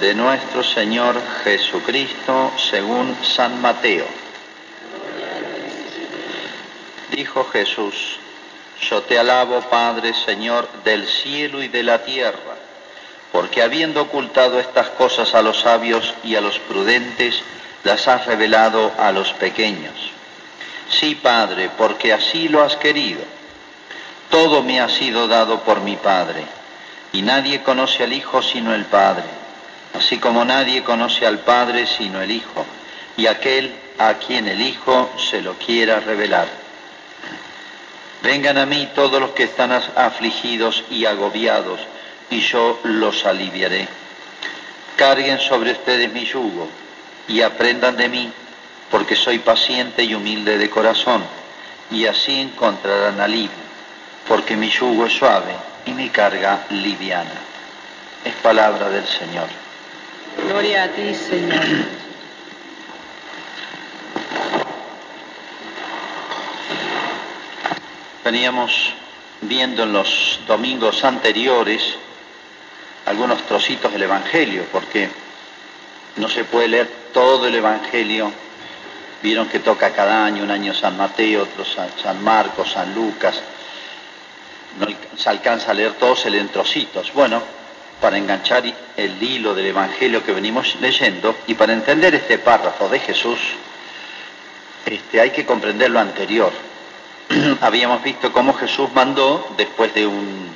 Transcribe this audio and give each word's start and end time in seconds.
de 0.00 0.14
nuestro 0.14 0.62
Señor 0.62 1.20
Jesucristo 1.44 2.52
según 2.70 3.16
San 3.22 3.60
Mateo. 3.60 4.06
Dijo 7.10 7.44
Jesús, 7.44 8.18
yo 8.80 9.02
te 9.02 9.18
alabo 9.18 9.60
Padre 9.62 10.12
Señor 10.14 10.68
del 10.84 11.06
cielo 11.06 11.62
y 11.62 11.68
de 11.68 11.82
la 11.82 12.04
tierra, 12.04 12.56
porque 13.30 13.62
habiendo 13.62 14.02
ocultado 14.02 14.58
estas 14.58 14.88
cosas 14.90 15.34
a 15.34 15.42
los 15.42 15.60
sabios 15.60 16.14
y 16.24 16.34
a 16.34 16.40
los 16.40 16.58
prudentes, 16.58 17.42
las 17.84 18.08
has 18.08 18.26
revelado 18.26 18.92
a 18.98 19.12
los 19.12 19.32
pequeños. 19.34 19.94
Sí, 20.88 21.14
Padre, 21.14 21.70
porque 21.76 22.12
así 22.12 22.48
lo 22.48 22.62
has 22.62 22.76
querido. 22.76 23.20
Todo 24.30 24.62
me 24.62 24.80
ha 24.80 24.88
sido 24.88 25.28
dado 25.28 25.60
por 25.60 25.80
mi 25.80 25.96
Padre, 25.96 26.44
y 27.12 27.22
nadie 27.22 27.62
conoce 27.62 28.02
al 28.02 28.12
Hijo 28.12 28.42
sino 28.42 28.74
el 28.74 28.84
Padre, 28.86 29.43
así 29.94 30.18
como 30.18 30.44
nadie 30.44 30.82
conoce 30.82 31.26
al 31.26 31.38
Padre 31.38 31.86
sino 31.86 32.20
el 32.20 32.30
Hijo, 32.30 32.66
y 33.16 33.26
aquel 33.26 33.72
a 33.98 34.14
quien 34.14 34.48
el 34.48 34.60
Hijo 34.60 35.10
se 35.16 35.40
lo 35.40 35.54
quiera 35.54 36.00
revelar. 36.00 36.48
Vengan 38.22 38.58
a 38.58 38.66
mí 38.66 38.88
todos 38.94 39.20
los 39.20 39.30
que 39.30 39.44
están 39.44 39.70
afligidos 39.72 40.84
y 40.90 41.04
agobiados, 41.04 41.80
y 42.30 42.40
yo 42.40 42.80
los 42.82 43.24
aliviaré. 43.26 43.86
Carguen 44.96 45.38
sobre 45.38 45.72
ustedes 45.72 46.12
mi 46.12 46.24
yugo 46.24 46.68
y 47.28 47.42
aprendan 47.42 47.96
de 47.96 48.08
mí, 48.08 48.32
porque 48.90 49.16
soy 49.16 49.38
paciente 49.38 50.02
y 50.04 50.14
humilde 50.14 50.58
de 50.58 50.70
corazón, 50.70 51.22
y 51.90 52.06
así 52.06 52.40
encontrarán 52.40 53.20
alivio, 53.20 53.50
porque 54.26 54.56
mi 54.56 54.70
yugo 54.70 55.06
es 55.06 55.12
suave 55.12 55.54
y 55.86 55.92
mi 55.92 56.08
carga 56.08 56.64
liviana. 56.70 57.40
Es 58.24 58.34
palabra 58.36 58.88
del 58.88 59.06
Señor. 59.06 59.63
Gloria 60.46 60.84
a 60.84 60.88
ti, 60.88 61.14
Señor. 61.14 61.64
Veníamos 68.22 68.92
viendo 69.40 69.84
en 69.84 69.92
los 69.92 70.40
domingos 70.46 71.02
anteriores 71.04 71.96
algunos 73.06 73.42
trocitos 73.46 73.92
del 73.92 74.02
Evangelio, 74.02 74.66
porque 74.70 75.08
no 76.16 76.28
se 76.28 76.44
puede 76.44 76.68
leer 76.68 76.90
todo 77.12 77.46
el 77.46 77.54
Evangelio. 77.54 78.30
Vieron 79.22 79.48
que 79.48 79.60
toca 79.60 79.92
cada 79.92 80.26
año, 80.26 80.44
un 80.44 80.50
año 80.50 80.74
San 80.74 80.96
Mateo, 80.96 81.44
otro 81.44 81.64
San, 81.64 82.22
Marcos, 82.22 82.72
San 82.72 82.94
Lucas. 82.94 83.40
No 84.78 84.86
se 85.16 85.28
alcanza 85.30 85.70
a 85.70 85.74
leer 85.74 85.94
todos, 85.94 86.20
se 86.20 86.30
leen 86.30 86.48
trocitos. 86.48 87.12
Bueno, 87.14 87.42
para 88.00 88.18
enganchar 88.18 88.64
el 88.96 89.22
hilo 89.22 89.54
del 89.54 89.66
Evangelio 89.66 90.24
que 90.24 90.32
venimos 90.32 90.76
leyendo 90.80 91.36
y 91.46 91.54
para 91.54 91.72
entender 91.72 92.14
este 92.14 92.38
párrafo 92.38 92.88
de 92.88 92.98
Jesús, 93.00 93.38
este, 94.86 95.20
hay 95.20 95.30
que 95.30 95.46
comprender 95.46 95.90
lo 95.90 96.00
anterior. 96.00 96.52
Habíamos 97.60 98.02
visto 98.02 98.32
cómo 98.32 98.52
Jesús 98.54 98.90
mandó, 98.92 99.54
después 99.56 99.94
de 99.94 100.06
un 100.06 100.54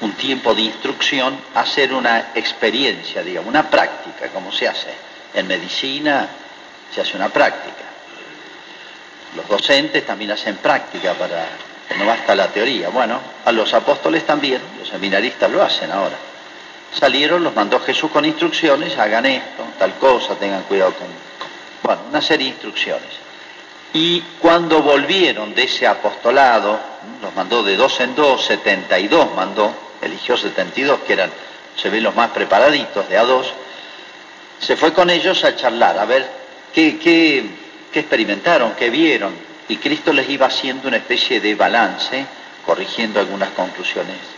un 0.00 0.12
tiempo 0.12 0.54
de 0.54 0.62
instrucción, 0.62 1.38
hacer 1.54 1.92
una 1.92 2.30
experiencia, 2.34 3.22
digamos, 3.22 3.48
una 3.48 3.68
práctica, 3.68 4.28
como 4.28 4.52
se 4.52 4.68
hace. 4.68 4.90
En 5.34 5.46
medicina 5.46 6.28
se 6.94 7.00
hace 7.00 7.16
una 7.16 7.28
práctica. 7.28 7.84
Los 9.36 9.48
docentes 9.48 10.06
también 10.06 10.30
hacen 10.30 10.56
práctica 10.56 11.14
para, 11.14 11.46
no 11.98 12.06
basta 12.06 12.34
la 12.34 12.48
teoría. 12.48 12.88
Bueno, 12.90 13.20
a 13.44 13.52
los 13.52 13.74
apóstoles 13.74 14.24
también, 14.24 14.60
los 14.78 14.88
seminaristas 14.88 15.50
lo 15.50 15.62
hacen 15.62 15.90
ahora. 15.90 16.16
Salieron, 16.92 17.44
los 17.44 17.54
mandó 17.54 17.78
Jesús 17.80 18.10
con 18.10 18.24
instrucciones, 18.24 18.96
hagan 18.98 19.26
esto, 19.26 19.62
tal 19.78 19.94
cosa, 19.94 20.34
tengan 20.36 20.62
cuidado 20.62 20.94
con... 20.94 21.06
Bueno, 21.82 22.02
una 22.08 22.22
serie 22.22 22.46
de 22.46 22.52
instrucciones. 22.52 23.08
Y 23.92 24.20
cuando 24.40 24.82
volvieron 24.82 25.54
de 25.54 25.64
ese 25.64 25.86
apostolado, 25.86 26.78
los 27.22 27.34
mandó 27.34 27.62
de 27.62 27.76
dos 27.76 28.00
en 28.00 28.14
dos, 28.14 28.44
72 28.46 29.34
mandó, 29.34 29.72
eligió 30.00 30.36
72, 30.36 31.00
que 31.06 31.12
eran, 31.12 31.30
se 31.76 31.90
ven 31.90 32.02
los 32.02 32.14
más 32.14 32.30
preparaditos, 32.30 33.08
de 33.08 33.18
a 33.18 33.24
dos, 33.24 33.52
se 34.58 34.76
fue 34.76 34.92
con 34.92 35.10
ellos 35.10 35.44
a 35.44 35.54
charlar, 35.54 35.98
a 35.98 36.04
ver 36.04 36.26
qué, 36.72 36.98
qué, 36.98 37.44
qué 37.92 38.00
experimentaron, 38.00 38.72
qué 38.72 38.90
vieron, 38.90 39.34
y 39.68 39.76
Cristo 39.76 40.12
les 40.12 40.28
iba 40.28 40.46
haciendo 40.46 40.88
una 40.88 40.96
especie 40.96 41.40
de 41.40 41.54
balance, 41.54 42.26
corrigiendo 42.64 43.20
algunas 43.20 43.50
conclusiones 43.50 44.37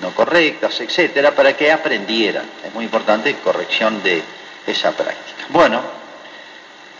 no 0.00 0.14
correctas, 0.14 0.80
etcétera, 0.80 1.34
para 1.34 1.56
que 1.56 1.70
aprendieran. 1.70 2.44
Es 2.64 2.72
muy 2.74 2.84
importante 2.84 3.34
corrección 3.36 4.02
de 4.02 4.22
esa 4.66 4.92
práctica. 4.92 5.46
Bueno, 5.48 5.82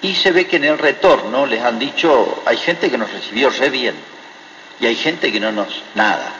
y 0.02 0.14
se 0.14 0.32
ve 0.32 0.46
que 0.46 0.56
en 0.56 0.64
el 0.64 0.78
retorno 0.78 1.46
les 1.46 1.62
han 1.62 1.78
dicho, 1.78 2.42
hay 2.46 2.56
gente 2.56 2.90
que 2.90 2.98
nos 2.98 3.12
recibió 3.12 3.50
re 3.50 3.70
bien 3.70 3.94
y 4.80 4.86
hay 4.86 4.96
gente 4.96 5.30
que 5.30 5.40
no 5.40 5.52
nos 5.52 5.82
nada. 5.94 6.32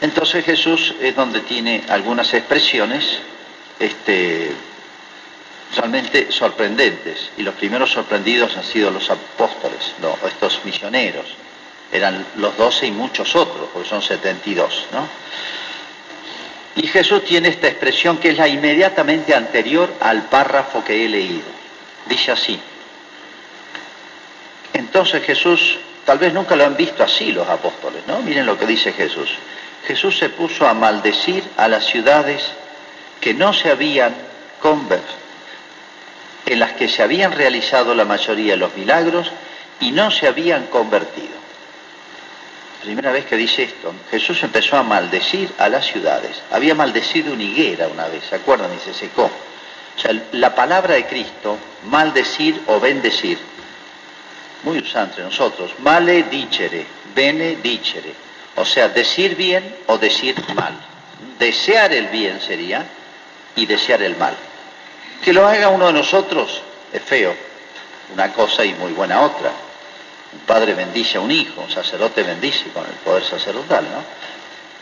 Entonces 0.00 0.44
Jesús 0.44 0.94
es 1.00 1.16
donde 1.16 1.40
tiene 1.40 1.84
algunas 1.88 2.32
expresiones 2.34 3.20
este, 3.78 4.52
realmente 5.74 6.30
sorprendentes. 6.30 7.30
Y 7.36 7.42
los 7.42 7.54
primeros 7.54 7.90
sorprendidos 7.90 8.56
han 8.56 8.64
sido 8.64 8.90
los 8.90 9.08
apóstoles, 9.10 9.92
estos 10.26 10.60
misioneros. 10.64 11.24
Eran 11.92 12.26
los 12.36 12.56
doce 12.56 12.86
y 12.86 12.90
muchos 12.90 13.36
otros, 13.36 13.68
porque 13.72 13.88
son 13.88 14.02
72, 14.02 14.86
¿no? 14.92 15.06
Y 16.76 16.86
Jesús 16.88 17.24
tiene 17.24 17.48
esta 17.48 17.68
expresión 17.68 18.18
que 18.18 18.30
es 18.30 18.36
la 18.36 18.48
inmediatamente 18.48 19.34
anterior 19.34 19.92
al 20.00 20.24
párrafo 20.24 20.82
que 20.82 21.04
he 21.04 21.08
leído. 21.08 21.46
Dice 22.06 22.32
así. 22.32 22.58
Entonces 24.72 25.22
Jesús, 25.24 25.78
tal 26.04 26.18
vez 26.18 26.32
nunca 26.32 26.56
lo 26.56 26.64
han 26.64 26.76
visto 26.76 27.04
así 27.04 27.30
los 27.30 27.48
apóstoles, 27.48 28.02
¿no? 28.08 28.20
Miren 28.22 28.44
lo 28.44 28.58
que 28.58 28.66
dice 28.66 28.92
Jesús. 28.92 29.30
Jesús 29.86 30.18
se 30.18 30.30
puso 30.30 30.66
a 30.66 30.74
maldecir 30.74 31.44
a 31.56 31.68
las 31.68 31.84
ciudades 31.84 32.42
que 33.20 33.34
no 33.34 33.52
se 33.52 33.70
habían 33.70 34.14
convertido, 34.60 35.14
en 36.46 36.58
las 36.58 36.72
que 36.72 36.88
se 36.88 37.02
habían 37.02 37.32
realizado 37.32 37.94
la 37.94 38.04
mayoría 38.04 38.52
de 38.52 38.58
los 38.58 38.74
milagros 38.76 39.30
y 39.80 39.92
no 39.92 40.10
se 40.10 40.26
habían 40.26 40.66
convertido. 40.66 41.43
Primera 42.84 43.12
vez 43.12 43.24
que 43.24 43.36
dice 43.36 43.62
esto, 43.62 43.94
Jesús 44.10 44.42
empezó 44.42 44.76
a 44.76 44.82
maldecir 44.82 45.50
a 45.56 45.70
las 45.70 45.86
ciudades. 45.86 46.42
Había 46.50 46.74
maldecido 46.74 47.32
una 47.32 47.42
higuera 47.42 47.88
una 47.88 48.08
vez, 48.08 48.24
¿se 48.28 48.34
acuerdan? 48.34 48.70
Y 48.74 48.78
se 48.78 48.92
secó. 48.92 49.24
O 49.24 50.00
sea, 50.00 50.12
la 50.32 50.54
palabra 50.54 50.94
de 50.94 51.06
Cristo, 51.06 51.56
maldecir 51.86 52.60
o 52.66 52.78
bendecir, 52.78 53.38
muy 54.64 54.78
usada 54.78 55.06
entre 55.06 55.24
nosotros, 55.24 55.72
male 55.78 56.24
dicere, 56.24 56.86
bene 57.14 57.56
dicere, 57.56 58.12
o 58.56 58.66
sea, 58.66 58.88
decir 58.88 59.34
bien 59.34 59.76
o 59.86 59.96
decir 59.96 60.34
mal. 60.54 60.74
Desear 61.38 61.90
el 61.94 62.08
bien 62.08 62.38
sería 62.42 62.84
y 63.56 63.64
desear 63.64 64.02
el 64.02 64.16
mal. 64.16 64.34
Que 65.22 65.32
lo 65.32 65.48
haga 65.48 65.70
uno 65.70 65.86
de 65.86 65.94
nosotros 65.94 66.60
es 66.92 67.02
feo, 67.02 67.34
una 68.12 68.30
cosa 68.34 68.62
y 68.62 68.74
muy 68.74 68.92
buena 68.92 69.22
otra. 69.22 69.52
Un 70.34 70.40
padre 70.40 70.74
bendice 70.74 71.18
a 71.18 71.20
un 71.20 71.30
hijo, 71.30 71.62
un 71.62 71.70
sacerdote 71.70 72.22
bendice 72.22 72.64
con 72.74 72.84
el 72.84 72.92
poder 73.04 73.24
sacerdotal, 73.24 73.84
¿no? 73.84 74.02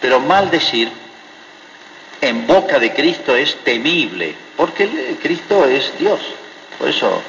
Pero 0.00 0.18
mal 0.20 0.50
decir 0.50 0.90
en 2.20 2.46
boca 2.46 2.78
de 2.78 2.92
Cristo 2.92 3.36
es 3.36 3.56
temible, 3.64 4.34
porque 4.56 5.16
Cristo 5.22 5.64
es 5.66 5.96
Dios. 5.98 6.20
Por 6.78 6.88
eso 6.88 7.22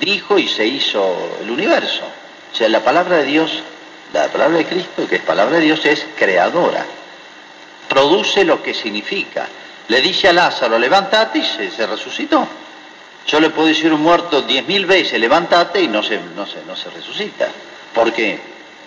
dijo 0.00 0.38
y 0.38 0.48
se 0.48 0.66
hizo 0.66 1.38
el 1.40 1.50
universo. 1.50 2.02
O 2.52 2.56
sea, 2.56 2.68
la 2.68 2.80
palabra 2.80 3.18
de 3.18 3.24
Dios 3.24 3.62
la 4.14 4.28
palabra 4.28 4.58
de 4.58 4.66
Cristo, 4.66 5.08
que 5.08 5.16
es 5.16 5.22
palabra 5.22 5.56
de 5.56 5.64
Dios, 5.64 5.84
es 5.84 6.06
creadora. 6.16 6.86
Produce 7.88 8.44
lo 8.44 8.62
que 8.62 8.72
significa. 8.72 9.48
Le 9.88 10.00
dice 10.00 10.28
a 10.28 10.32
Lázaro, 10.32 10.78
levántate 10.78 11.40
y 11.40 11.44
se, 11.44 11.84
resucitó. 11.84 12.46
Yo 13.26 13.40
le 13.40 13.50
puedo 13.50 13.68
decir 13.68 13.90
a 13.90 13.94
un 13.94 14.02
muerto 14.02 14.42
diez 14.42 14.66
mil 14.66 14.86
veces, 14.86 15.18
levántate 15.18 15.80
y 15.80 15.88
no 15.88 16.02
se, 16.02 16.18
no, 16.36 16.46
se, 16.46 16.62
no 16.66 16.76
se 16.76 16.90
resucita. 16.90 17.48
¿Por 17.94 18.12
qué? 18.12 18.38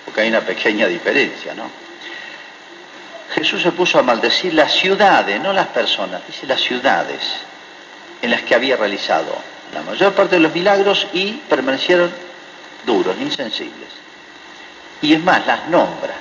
Porque 0.06 0.22
hay 0.22 0.30
una 0.30 0.42
pequeña 0.42 0.88
diferencia, 0.88 1.54
¿no? 1.56 1.70
Jesús 3.34 3.62
se 3.62 3.72
puso 3.72 4.00
a 4.00 4.04
maldecir 4.04 4.54
las 4.54 4.74
ciudades, 4.74 5.42
no 5.42 5.54
las 5.54 5.68
personas, 5.68 6.22
dice 6.26 6.46
las 6.48 6.62
ciudades 6.62 7.22
en 8.22 8.32
las 8.32 8.42
que 8.44 8.56
había 8.56 8.78
realizado 8.78 9.36
la 9.74 9.82
mayor 9.82 10.14
parte 10.14 10.36
de 10.36 10.42
los 10.42 10.54
milagros 10.54 11.08
y 11.14 11.34
permanecieron 11.50 12.12
duros, 12.86 13.16
insensibles. 13.20 13.90
Y 15.02 15.14
es 15.14 15.24
más, 15.24 15.46
las 15.46 15.68
nombra, 15.68 16.16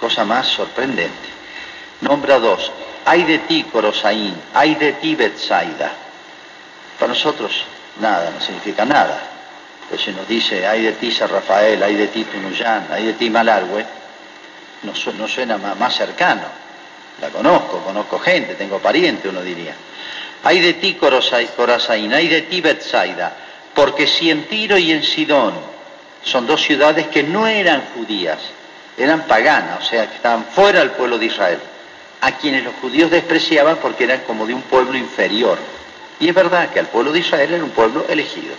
cosa 0.00 0.24
más 0.24 0.46
sorprendente. 0.48 1.28
Nombra 2.00 2.38
dos, 2.38 2.72
hay 3.04 3.24
de 3.24 3.38
ti 3.40 3.64
Corosaín, 3.70 4.34
hay 4.54 4.74
de 4.76 4.94
ti 4.94 5.14
Betsaida. 5.14 5.92
Para 6.98 7.12
nosotros 7.12 7.64
nada, 8.00 8.30
no 8.30 8.40
significa 8.40 8.84
nada. 8.84 9.30
Si 9.98 10.10
nos 10.10 10.26
dice, 10.26 10.66
hay 10.66 10.82
de 10.82 10.92
ti 10.92 11.10
San 11.10 11.28
Rafael, 11.28 11.82
hay 11.82 11.94
de 11.94 12.08
ti 12.08 12.24
Tunuyán, 12.24 12.88
hay 12.90 13.06
de 13.06 13.12
ti 13.12 13.30
Malargüe, 13.30 13.84
nos, 14.82 14.98
suena 15.30 15.56
más, 15.56 15.94
cercano. 15.94 16.42
La 17.20 17.28
conozco, 17.28 17.78
conozco 17.78 18.18
gente, 18.18 18.54
tengo 18.54 18.78
pariente, 18.78 19.28
uno 19.28 19.40
diría. 19.40 19.74
Hay 20.42 20.60
de 20.60 20.74
ti, 20.74 20.94
Corazaín, 20.94 22.12
hay 22.12 22.28
de 22.28 22.42
ti, 22.42 22.60
Betsaida, 22.60 23.32
porque 23.72 24.06
si 24.06 24.30
en 24.30 24.44
Tiro 24.46 24.76
y 24.76 24.90
en 24.90 25.02
Sidón 25.02 25.54
son 26.22 26.46
dos 26.46 26.62
ciudades 26.62 27.06
que 27.08 27.22
no 27.22 27.46
eran 27.46 27.82
judías, 27.94 28.38
eran 28.96 29.22
paganas, 29.22 29.84
o 29.84 29.88
sea, 29.88 30.08
que 30.08 30.16
estaban 30.16 30.44
fuera 30.44 30.80
del 30.80 30.90
pueblo 30.90 31.18
de 31.18 31.26
Israel, 31.26 31.58
a 32.20 32.32
quienes 32.32 32.64
los 32.64 32.74
judíos 32.76 33.10
despreciaban 33.10 33.76
porque 33.76 34.04
eran 34.04 34.20
como 34.20 34.46
de 34.46 34.54
un 34.54 34.62
pueblo 34.62 34.96
inferior. 34.96 35.58
Y 36.20 36.28
es 36.28 36.34
verdad 36.34 36.70
que 36.70 36.80
el 36.80 36.86
pueblo 36.86 37.12
de 37.12 37.20
Israel 37.20 37.54
era 37.54 37.64
un 37.64 37.70
pueblo 37.70 38.06
elegido, 38.08 38.54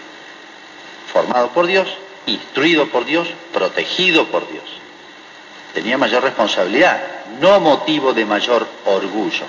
formado 1.11 1.49
por 1.49 1.67
Dios, 1.67 1.87
instruido 2.25 2.87
por 2.87 3.05
Dios, 3.05 3.27
protegido 3.53 4.25
por 4.27 4.49
Dios. 4.51 4.63
Tenía 5.73 5.97
mayor 5.97 6.23
responsabilidad, 6.23 7.01
no 7.39 7.59
motivo 7.59 8.13
de 8.13 8.25
mayor 8.25 8.67
orgullo. 8.85 9.45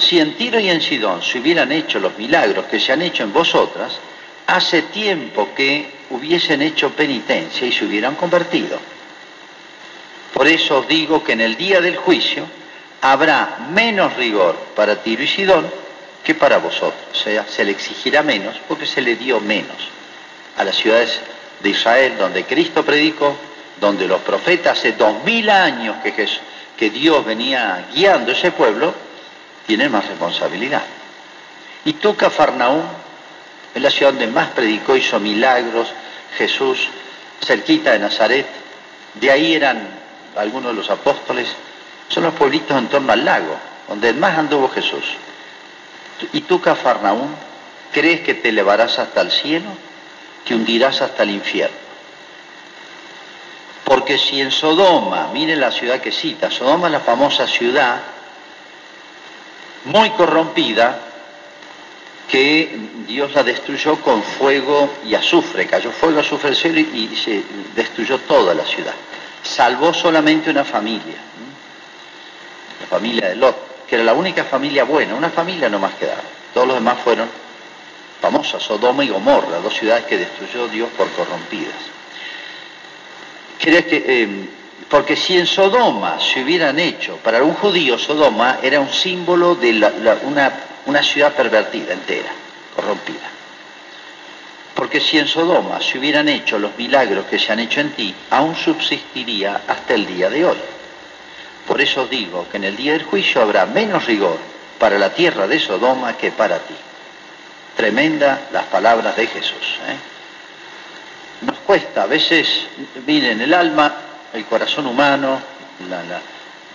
Si 0.00 0.18
en 0.18 0.36
Tiro 0.36 0.60
y 0.60 0.68
en 0.68 0.80
Sidón 0.80 1.22
se 1.22 1.38
hubieran 1.38 1.72
hecho 1.72 1.98
los 1.98 2.16
milagros 2.18 2.66
que 2.66 2.78
se 2.78 2.92
han 2.92 3.02
hecho 3.02 3.22
en 3.22 3.32
vosotras, 3.32 3.98
hace 4.46 4.82
tiempo 4.82 5.50
que 5.54 5.90
hubiesen 6.10 6.62
hecho 6.62 6.90
penitencia 6.90 7.66
y 7.66 7.72
se 7.72 7.84
hubieran 7.84 8.14
convertido. 8.14 8.78
Por 10.32 10.46
eso 10.46 10.78
os 10.80 10.88
digo 10.88 11.24
que 11.24 11.32
en 11.32 11.40
el 11.40 11.56
día 11.56 11.80
del 11.80 11.96
juicio 11.96 12.44
habrá 13.00 13.68
menos 13.70 14.14
rigor 14.16 14.54
para 14.74 15.02
Tiro 15.02 15.22
y 15.22 15.26
Sidón 15.26 15.66
que 16.26 16.34
para 16.34 16.58
vosotros. 16.58 16.96
Se 17.14 17.64
le 17.64 17.70
exigirá 17.70 18.24
menos 18.24 18.56
porque 18.66 18.84
se 18.84 19.00
le 19.00 19.14
dio 19.14 19.38
menos. 19.40 19.76
A 20.56 20.64
las 20.64 20.74
ciudades 20.74 21.20
de 21.60 21.68
Israel 21.68 22.16
donde 22.18 22.44
Cristo 22.44 22.84
predicó, 22.84 23.36
donde 23.80 24.08
los 24.08 24.20
profetas 24.22 24.76
hace 24.76 24.92
dos 24.92 25.22
mil 25.22 25.48
años 25.48 25.98
que, 26.02 26.28
que 26.76 26.90
Dios 26.90 27.24
venía 27.24 27.86
guiando 27.94 28.32
ese 28.32 28.50
pueblo, 28.50 28.92
tienen 29.68 29.92
más 29.92 30.04
responsabilidad. 30.08 30.82
Y 31.84 31.92
tú, 31.92 32.16
Cafarnaúm, 32.16 32.82
es 33.72 33.80
la 33.80 33.90
ciudad 33.90 34.10
donde 34.10 34.26
más 34.26 34.48
predicó, 34.48 34.96
hizo 34.96 35.20
milagros, 35.20 35.88
Jesús, 36.36 36.88
cerquita 37.40 37.92
de 37.92 38.00
Nazaret, 38.00 38.46
de 39.14 39.30
ahí 39.30 39.54
eran 39.54 39.86
algunos 40.36 40.72
de 40.72 40.78
los 40.78 40.90
apóstoles, 40.90 41.46
son 42.08 42.24
los 42.24 42.34
pueblitos 42.34 42.76
en 42.76 42.88
torno 42.88 43.12
al 43.12 43.24
lago, 43.24 43.56
donde 43.88 44.12
más 44.14 44.36
anduvo 44.36 44.68
Jesús. 44.68 45.04
¿Y 46.32 46.42
tú, 46.42 46.60
Cafarnaúm, 46.60 47.28
crees 47.92 48.20
que 48.20 48.34
te 48.34 48.48
elevarás 48.48 48.98
hasta 48.98 49.20
el 49.20 49.30
cielo? 49.30 49.68
Te 50.44 50.54
hundirás 50.54 51.02
hasta 51.02 51.22
el 51.22 51.30
infierno. 51.30 51.76
Porque 53.84 54.18
si 54.18 54.40
en 54.40 54.50
Sodoma, 54.50 55.28
miren 55.32 55.60
la 55.60 55.70
ciudad 55.70 56.00
que 56.00 56.10
cita, 56.10 56.50
Sodoma 56.50 56.88
es 56.88 56.92
la 56.92 57.00
famosa 57.00 57.46
ciudad 57.46 58.00
muy 59.84 60.10
corrompida 60.10 61.00
que 62.28 62.76
Dios 63.06 63.32
la 63.34 63.44
destruyó 63.44 64.00
con 64.00 64.22
fuego 64.22 64.90
y 65.04 65.14
azufre, 65.14 65.66
cayó 65.66 65.92
fuego, 65.92 66.18
azufre 66.18 66.50
del 66.50 66.58
cielo 66.58 66.80
y 66.80 67.14
se 67.14 67.44
destruyó 67.76 68.18
toda 68.18 68.52
la 68.52 68.64
ciudad 68.64 68.94
salvó 69.46 69.94
solamente 69.94 70.50
una 70.50 70.64
familia, 70.64 71.16
la 72.80 72.86
familia 72.86 73.28
de 73.28 73.36
Lot, 73.36 73.56
que 73.88 73.94
era 73.94 74.04
la 74.04 74.14
única 74.14 74.44
familia 74.44 74.84
buena, 74.84 75.14
una 75.14 75.30
familia 75.30 75.68
no 75.68 75.78
más 75.78 75.94
quedaba. 75.94 76.22
Todos 76.52 76.66
los 76.66 76.76
demás 76.76 76.98
fueron 77.04 77.28
famosas, 78.20 78.62
Sodoma 78.62 79.04
y 79.04 79.08
Gomorra, 79.08 79.58
dos 79.58 79.74
ciudades 79.74 80.04
que 80.06 80.18
destruyó 80.18 80.68
Dios 80.68 80.88
por 80.96 81.08
corrompidas. 81.10 81.74
que, 83.58 83.84
eh, 83.90 84.48
porque 84.88 85.16
si 85.16 85.36
en 85.36 85.46
Sodoma 85.46 86.18
se 86.20 86.42
hubieran 86.42 86.78
hecho, 86.78 87.16
para 87.16 87.42
un 87.42 87.54
judío 87.54 87.98
Sodoma 87.98 88.58
era 88.62 88.80
un 88.80 88.92
símbolo 88.92 89.54
de 89.54 89.70
una, 90.22 90.52
una 90.86 91.02
ciudad 91.02 91.32
pervertida 91.32 91.92
entera, 91.92 92.30
corrompida. 92.74 93.30
Porque 94.74 95.00
si 95.00 95.18
en 95.18 95.26
Sodoma 95.26 95.80
se 95.80 95.98
hubieran 95.98 96.28
hecho 96.28 96.58
los 96.58 96.76
milagros 96.76 97.26
que 97.26 97.38
se 97.38 97.52
han 97.52 97.60
hecho 97.60 97.80
en 97.80 97.92
ti, 97.92 98.14
aún 98.30 98.54
subsistiría 98.54 99.62
hasta 99.66 99.94
el 99.94 100.06
día 100.06 100.28
de 100.28 100.44
hoy. 100.44 100.58
Por 101.66 101.80
eso 101.80 102.06
digo 102.06 102.46
que 102.50 102.58
en 102.58 102.64
el 102.64 102.76
día 102.76 102.92
del 102.92 103.04
juicio 103.04 103.42
habrá 103.42 103.66
menos 103.66 104.06
rigor 104.06 104.38
para 104.78 104.98
la 104.98 105.12
tierra 105.12 105.46
de 105.46 105.58
Sodoma 105.58 106.16
que 106.16 106.30
para 106.30 106.58
ti. 106.58 106.74
Tremenda 107.76 108.48
las 108.52 108.64
palabras 108.66 109.16
de 109.16 109.26
Jesús. 109.26 109.78
¿eh? 109.88 109.96
Nos 111.42 111.58
cuesta, 111.58 112.04
a 112.04 112.06
veces, 112.06 112.66
miren, 113.06 113.40
el 113.40 113.52
alma, 113.52 113.94
el 114.32 114.44
corazón 114.44 114.86
humano, 114.86 115.40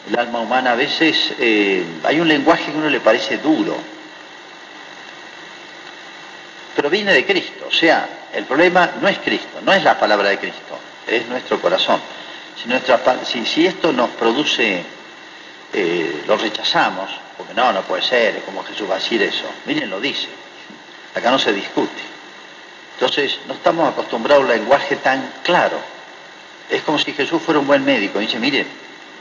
el 0.07 0.19
alma 0.19 0.39
humana, 0.39 0.73
a 0.73 0.75
veces 0.75 1.33
eh, 1.39 1.83
hay 2.03 2.19
un 2.19 2.27
lenguaje 2.27 2.65
que 2.65 2.71
a 2.71 2.75
uno 2.75 2.89
le 2.89 2.99
parece 2.99 3.37
duro, 3.37 3.75
pero 6.75 6.89
viene 6.89 7.13
de 7.13 7.25
Cristo. 7.25 7.65
O 7.67 7.71
sea, 7.71 8.07
el 8.33 8.45
problema 8.45 8.91
no 9.01 9.07
es 9.07 9.17
Cristo, 9.19 9.59
no 9.63 9.73
es 9.73 9.83
la 9.83 9.99
palabra 9.99 10.29
de 10.29 10.37
Cristo, 10.37 10.77
es 11.07 11.27
nuestro 11.27 11.59
corazón. 11.59 11.99
Si, 12.55 12.67
nuestra, 12.67 12.99
si, 13.25 13.65
esto 13.65 13.91
nos 13.91 14.09
produce, 14.11 14.83
eh, 15.73 16.23
lo 16.27 16.37
rechazamos, 16.37 17.09
porque 17.37 17.53
no, 17.53 17.71
no 17.73 17.81
puede 17.81 18.03
ser, 18.03 18.41
como 18.43 18.63
Jesús 18.63 18.89
va 18.89 18.95
a 18.95 18.99
decir 18.99 19.21
eso. 19.21 19.45
Miren, 19.65 19.89
lo 19.89 19.99
dice. 19.99 20.27
Acá 21.15 21.31
no 21.31 21.39
se 21.39 21.51
discute. 21.53 22.01
Entonces, 22.95 23.39
no 23.47 23.53
estamos 23.53 23.89
acostumbrados 23.89 24.43
a 24.43 24.45
un 24.45 24.51
lenguaje 24.51 24.95
tan 24.97 25.33
claro. 25.43 25.77
Es 26.69 26.83
como 26.83 26.99
si 26.99 27.11
Jesús 27.13 27.41
fuera 27.41 27.59
un 27.59 27.67
buen 27.67 27.83
médico. 27.83 28.19
dice, 28.19 28.39
mire, 28.39 28.59
el 28.59 28.67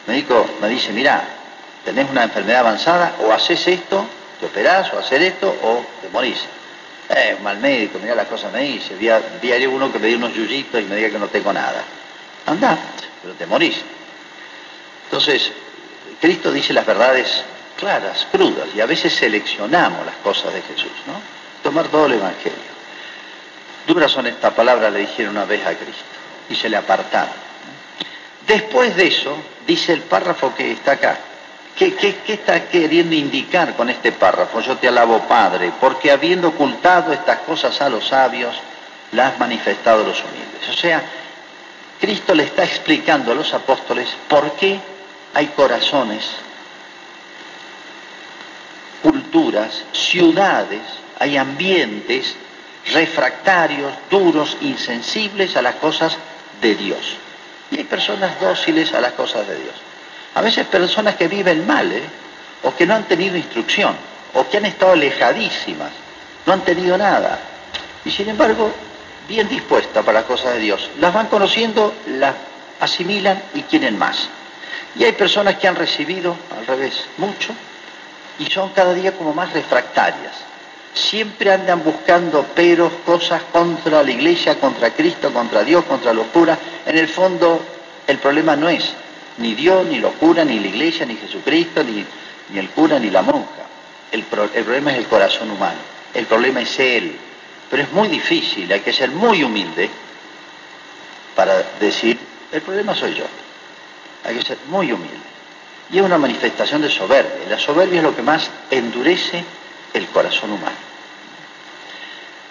médico 0.07 0.47
me 0.61 0.69
dice, 0.69 0.93
mira, 0.93 1.25
tenés 1.85 2.09
una 2.11 2.25
enfermedad 2.25 2.61
avanzada, 2.61 3.17
o 3.21 3.33
haces 3.33 3.67
esto, 3.67 4.07
te 4.39 4.47
operás, 4.47 4.93
o 4.93 4.99
hacer 4.99 5.23
esto, 5.23 5.49
o 5.63 5.85
te 6.01 6.09
morís. 6.11 6.45
Eh, 7.09 7.37
mal 7.43 7.59
médico, 7.59 7.99
mira 8.01 8.15
las 8.15 8.29
cosas 8.29 8.53
me 8.53 8.61
dice. 8.61 8.95
Vi, 8.95 9.09
uno 9.67 9.91
que 9.91 9.99
me 9.99 10.07
dio 10.07 10.19
unos 10.19 10.33
yuyitos 10.33 10.81
y 10.81 10.85
me 10.85 10.97
diga 10.97 11.11
que 11.11 11.19
no 11.19 11.27
tengo 11.27 11.53
nada. 11.53 11.83
Anda, 12.47 12.79
pero 13.23 13.35
te 13.35 13.47
morís. 13.47 13.77
Entonces, 15.05 15.53
Cristo 16.21 16.53
dice 16.53 16.73
las 16.73 16.87
verdades 16.87 17.45
claras, 17.77 18.27
crudas, 18.31 18.69
y 18.75 18.81
a 18.81 18.87
veces 18.87 19.15
seleccionamos 19.15 20.05
las 20.05 20.17
cosas 20.17 20.53
de 20.53 20.63
Jesús, 20.63 20.93
¿no? 21.07 21.21
Tomar 21.63 21.89
todo 21.89 22.07
el 22.07 22.15
Evangelio. 22.15 22.59
Duras 23.87 24.13
son 24.13 24.27
estas 24.27 24.53
palabras, 24.53 24.93
le 24.93 25.01
dijeron 25.01 25.37
una 25.37 25.47
vez 25.47 25.67
a 25.67 25.75
Cristo, 25.75 26.05
y 26.49 26.55
se 26.55 26.69
le 26.69 26.77
apartaron. 26.77 27.51
Después 28.47 28.97
de 28.97 29.07
eso, 29.07 29.37
dice 29.67 29.93
el 29.93 30.03
párrafo 30.03 30.55
que 30.55 30.73
está 30.73 30.93
acá, 30.93 31.19
¿Qué, 31.81 32.15
está 32.29 32.69
queriendo 32.69 33.15
indicar 33.15 33.75
con 33.75 33.89
este 33.89 34.13
párrafo? 34.13 34.61
Yo 34.61 34.77
te 34.77 34.89
alabo, 34.89 35.21
Padre, 35.21 35.73
porque 35.81 36.11
habiendo 36.11 36.49
ocultado 36.49 37.11
estas 37.11 37.39
cosas 37.41 37.81
a 37.81 37.89
los 37.89 38.07
sabios, 38.09 38.55
las 39.13 39.33
has 39.33 39.39
manifestado 39.39 40.05
a 40.05 40.09
los 40.09 40.23
humildes. 40.23 40.69
O 40.69 40.75
sea, 40.75 41.03
Cristo 42.01 42.35
le 42.35 42.45
está 42.45 42.65
explicando 42.65 43.33
a 43.33 43.35
los 43.35 43.53
apóstoles 43.53 44.09
por 44.29 44.53
qué 44.53 44.81
hay 45.35 45.47
corazones, 45.49 46.25
culturas, 49.03 49.85
ciudades, 49.93 50.81
hay 51.19 51.37
ambientes 51.37 52.35
refractarios, 52.93 53.93
duros, 54.11 54.57
insensibles 54.63 55.57
a 55.57 55.63
las 55.63 55.75
cosas 55.77 56.17
de 56.63 56.75
Dios. 56.75 57.17
Y 57.71 57.79
hay 57.79 57.85
personas 57.85 58.41
dóciles 58.41 58.93
a 58.95 59.01
las 59.01 59.13
cosas 59.13 59.47
de 59.47 59.57
Dios. 59.57 59.75
A 60.35 60.41
veces 60.41 60.67
personas 60.67 61.17
que 61.17 61.29
viven 61.29 61.67
mal, 61.67 61.93
¿eh? 61.93 62.03
o 62.63 62.75
que 62.75 62.87
no 62.87 62.95
han 62.95 63.05
tenido 63.05 63.37
instrucción, 63.37 63.95
o 64.35 64.49
que 64.49 64.57
han 64.57 64.65
estado 64.65 64.93
alejadísimas, 64.93 65.91
no 66.47 66.53
han 66.53 66.61
tenido 66.63 66.97
nada. 66.97 67.39
Y 68.05 68.11
sin 68.11 68.29
embargo, 68.29 68.73
bien 69.31 69.49
dispuestas 69.49 70.05
para 70.05 70.19
las 70.19 70.29
cosas 70.29 70.55
de 70.55 70.59
Dios. 70.59 70.91
Las 70.99 71.15
van 71.15 71.29
conociendo, 71.29 71.95
las 72.19 72.35
asimilan 72.81 73.41
y 73.55 73.63
quieren 73.63 73.97
más. 73.97 74.29
Y 74.97 75.05
hay 75.05 75.13
personas 75.13 75.55
que 75.55 75.69
han 75.69 75.77
recibido, 75.77 76.37
al 76.59 76.67
revés, 76.67 77.05
mucho, 77.17 77.55
y 78.41 78.47
son 78.47 78.71
cada 78.71 78.93
día 78.93 79.13
como 79.13 79.33
más 79.33 79.53
refractarias. 79.53 80.33
Siempre 80.93 81.53
andan 81.53 81.85
buscando 81.85 82.43
peros, 82.43 82.93
cosas 83.07 83.43
contra 83.53 84.03
la 84.03 84.11
iglesia, 84.11 84.59
contra 84.59 84.91
Cristo, 84.91 85.33
contra 85.33 85.63
Dios, 85.63 85.85
contra 85.85 86.13
los 86.13 86.27
curas. 86.27 86.59
En 86.85 86.99
el 86.99 87.07
fondo, 87.07 87.63
el 88.09 88.19
problema 88.19 88.57
no 88.57 88.69
es 88.69 88.93
ni 89.39 89.55
Dios, 89.55 89.87
ni 89.87 90.01
los 90.01 90.13
curas, 90.15 90.45
ni 90.45 90.59
la 90.59 90.67
iglesia, 90.67 91.07
ni 91.07 91.15
Jesucristo, 91.15 91.85
ni, 91.85 92.05
ni 92.49 92.59
el 92.59 92.69
cura, 92.71 92.99
ni 92.99 93.11
la 93.11 93.23
monja. 93.23 93.63
El 94.11 94.25
problema 94.25 94.91
es 94.91 94.99
el 94.99 95.07
corazón 95.07 95.53
humano. 95.53 95.79
El 96.13 96.27
problema 96.27 96.63
es 96.63 96.81
Él. 96.81 97.17
Pero 97.71 97.85
es 97.85 97.93
muy 97.93 98.09
difícil, 98.09 98.71
hay 98.73 98.81
que 98.81 98.93
ser 98.93 99.11
muy 99.11 99.45
humilde 99.45 99.89
para 101.37 101.63
decir, 101.79 102.19
el 102.51 102.61
problema 102.63 102.95
soy 102.97 103.15
yo. 103.15 103.25
Hay 104.25 104.37
que 104.37 104.43
ser 104.43 104.59
muy 104.67 104.91
humilde. 104.91 105.17
Y 105.93 105.99
es 105.99 106.05
una 106.05 106.19
manifestación 106.19 106.83
de 106.83 106.91
soberbia. 106.91 107.49
La 107.49 107.59
soberbia 107.59 107.99
es 107.99 108.03
lo 108.03 108.15
que 108.15 108.23
más 108.23 108.51
endurece 108.71 109.45
el 109.95 110.07
corazón 110.09 110.51
humano. 110.51 110.77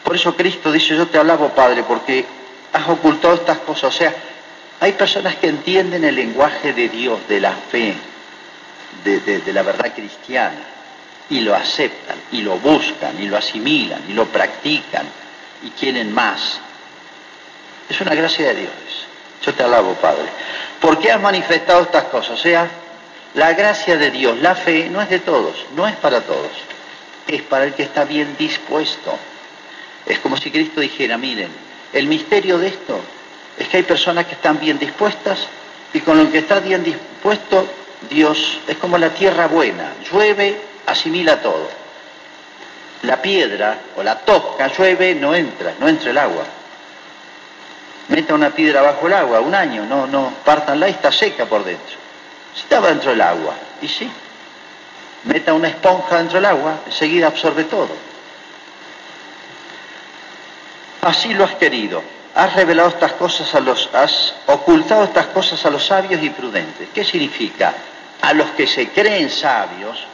Por 0.03 0.15
eso 0.15 0.35
Cristo 0.35 0.71
dice, 0.71 0.95
yo 0.95 1.07
te 1.07 1.17
alabo, 1.17 1.49
Padre, 1.49 1.83
porque 1.83 2.25
has 2.71 2.87
ocultado 2.87 3.35
estas 3.35 3.59
cosas. 3.59 3.93
O 3.93 3.97
sea, 3.97 4.13
hay 4.79 4.93
personas 4.93 5.35
que 5.35 5.47
entienden 5.47 6.05
el 6.05 6.15
lenguaje 6.15 6.71
de 6.73 6.87
Dios, 6.87 7.19
de 7.27 7.41
la 7.41 7.51
fe, 7.51 7.93
de, 9.03 9.19
de 9.19 9.53
la 9.53 9.63
verdad 9.63 9.93
cristiana 9.93 10.78
y 11.29 11.41
lo 11.41 11.55
aceptan 11.55 12.17
y 12.31 12.41
lo 12.41 12.57
buscan 12.57 13.21
y 13.21 13.27
lo 13.27 13.37
asimilan 13.37 14.03
y 14.09 14.13
lo 14.13 14.25
practican 14.25 15.05
y 15.63 15.69
quieren 15.71 16.13
más. 16.13 16.59
Es 17.89 17.99
una 18.01 18.15
gracia 18.15 18.47
de 18.49 18.55
Dios. 18.55 18.71
Yo 19.43 19.53
te 19.53 19.63
alabo, 19.63 19.93
Padre. 19.95 20.25
¿Por 20.79 20.99
qué 20.99 21.11
has 21.11 21.21
manifestado 21.21 21.83
estas 21.83 22.05
cosas? 22.05 22.31
O 22.31 22.37
sea, 22.37 22.67
la 23.35 23.53
gracia 23.53 23.97
de 23.97 24.11
Dios, 24.11 24.39
la 24.39 24.55
fe, 24.55 24.89
no 24.89 25.01
es 25.01 25.09
de 25.09 25.19
todos, 25.19 25.65
no 25.75 25.87
es 25.87 25.95
para 25.95 26.21
todos. 26.21 26.51
Es 27.27 27.41
para 27.43 27.65
el 27.65 27.73
que 27.73 27.83
está 27.83 28.05
bien 28.05 28.35
dispuesto. 28.37 29.17
Es 30.05 30.19
como 30.19 30.37
si 30.37 30.51
Cristo 30.51 30.81
dijera, 30.81 31.17
miren, 31.17 31.49
el 31.93 32.07
misterio 32.07 32.57
de 32.57 32.67
esto 32.67 32.99
es 33.57 33.67
que 33.67 33.77
hay 33.77 33.83
personas 33.83 34.25
que 34.25 34.33
están 34.33 34.59
bien 34.59 34.79
dispuestas 34.79 35.47
y 35.93 35.99
con 35.99 36.17
lo 36.17 36.31
que 36.31 36.39
está 36.39 36.59
bien 36.59 36.83
dispuesto, 36.83 37.67
Dios 38.09 38.59
es 38.67 38.77
como 38.77 38.97
la 38.97 39.09
tierra 39.09 39.47
buena, 39.47 39.93
llueve, 40.11 40.68
asimila 40.91 41.41
todo. 41.41 41.69
La 43.03 43.21
piedra 43.21 43.77
o 43.95 44.03
la 44.03 44.19
tosca 44.19 44.67
llueve, 44.67 45.15
no 45.15 45.33
entra, 45.33 45.73
no 45.79 45.87
entra 45.87 46.11
el 46.11 46.17
agua. 46.17 46.43
Meta 48.09 48.33
una 48.33 48.49
piedra 48.49 48.81
bajo 48.81 49.07
el 49.07 49.13
agua, 49.13 49.39
un 49.39 49.55
año, 49.55 49.85
no, 49.85 50.07
no, 50.07 50.33
pártanla 50.43 50.87
y 50.87 50.91
está 50.91 51.11
seca 51.11 51.45
por 51.45 51.63
dentro. 51.63 51.95
Si 52.53 52.61
estaba 52.61 52.89
dentro 52.89 53.11
del 53.11 53.21
agua, 53.21 53.53
y 53.81 53.87
sí. 53.87 54.11
Meta 55.25 55.53
una 55.53 55.69
esponja 55.69 56.17
dentro 56.17 56.35
del 56.35 56.45
agua, 56.45 56.79
enseguida 56.85 57.27
absorbe 57.27 57.65
todo. 57.65 57.89
Así 61.01 61.33
lo 61.33 61.45
has 61.45 61.55
querido. 61.55 62.01
Has 62.35 62.53
revelado 62.55 62.89
estas 62.89 63.13
cosas 63.13 63.53
a 63.55 63.59
los, 63.59 63.89
has 63.93 64.33
ocultado 64.47 65.03
estas 65.03 65.27
cosas 65.27 65.65
a 65.65 65.69
los 65.69 65.85
sabios 65.85 66.21
y 66.21 66.29
prudentes. 66.29 66.89
¿Qué 66.93 67.03
significa? 67.03 67.73
A 68.21 68.33
los 68.33 68.49
que 68.51 68.67
se 68.67 68.89
creen 68.89 69.29
sabios 69.29 70.05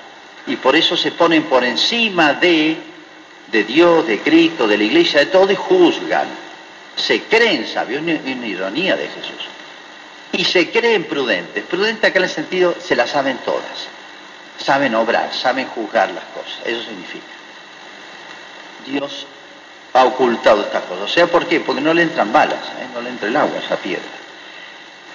y 0.48 0.56
por 0.58 0.76
eso 0.76 0.96
se 0.96 1.12
ponen 1.12 1.44
por 1.44 1.64
encima 1.64 2.34
de, 2.34 2.78
de 3.52 3.64
Dios, 3.64 4.06
de 4.06 4.20
Cristo, 4.20 4.68
de 4.68 4.78
la 4.78 4.84
iglesia, 4.84 5.22
de 5.22 5.26
todo 5.28 5.52
y 5.52 5.56
juzgan. 5.56 6.28
Se 6.96 7.24
creen 7.24 7.68
sabios, 7.68 8.04
es 8.08 8.22
una 8.36 8.48
ironía 8.48 8.96
de 8.96 9.08
Jesús. 9.08 9.48
Y 10.32 10.46
se 10.46 10.70
creen 10.70 11.06
prudentes. 11.06 11.64
Prudentes 11.66 12.10
acá 12.10 12.20
en 12.20 12.26
el 12.26 12.30
sentido, 12.30 12.76
se 12.80 12.96
las 12.96 13.10
saben 13.10 13.38
todas. 13.40 13.88
Saben 14.58 14.94
obrar, 14.96 15.34
saben 15.34 15.68
juzgar 15.68 16.12
las 16.12 16.24
cosas. 16.26 16.60
Eso 16.66 16.84
significa. 16.84 17.26
Dios 18.86 19.26
ha 19.94 20.06
ocultado 20.06 20.62
estas 20.62 20.84
cosas. 20.84 21.06
O 21.06 21.14
sea, 21.14 21.28
¿por 21.28 21.48
qué? 21.48 21.60
Porque 21.60 21.82
no 21.82 21.94
le 21.94 22.04
entran 22.04 22.32
balas, 22.32 22.60
¿eh? 22.80 22.88
no 22.94 23.02
le 23.02 23.10
entra 23.10 23.28
el 23.28 23.36
agua 23.36 23.58
a 23.58 23.64
esa 23.64 23.78
piedra. 23.78 24.04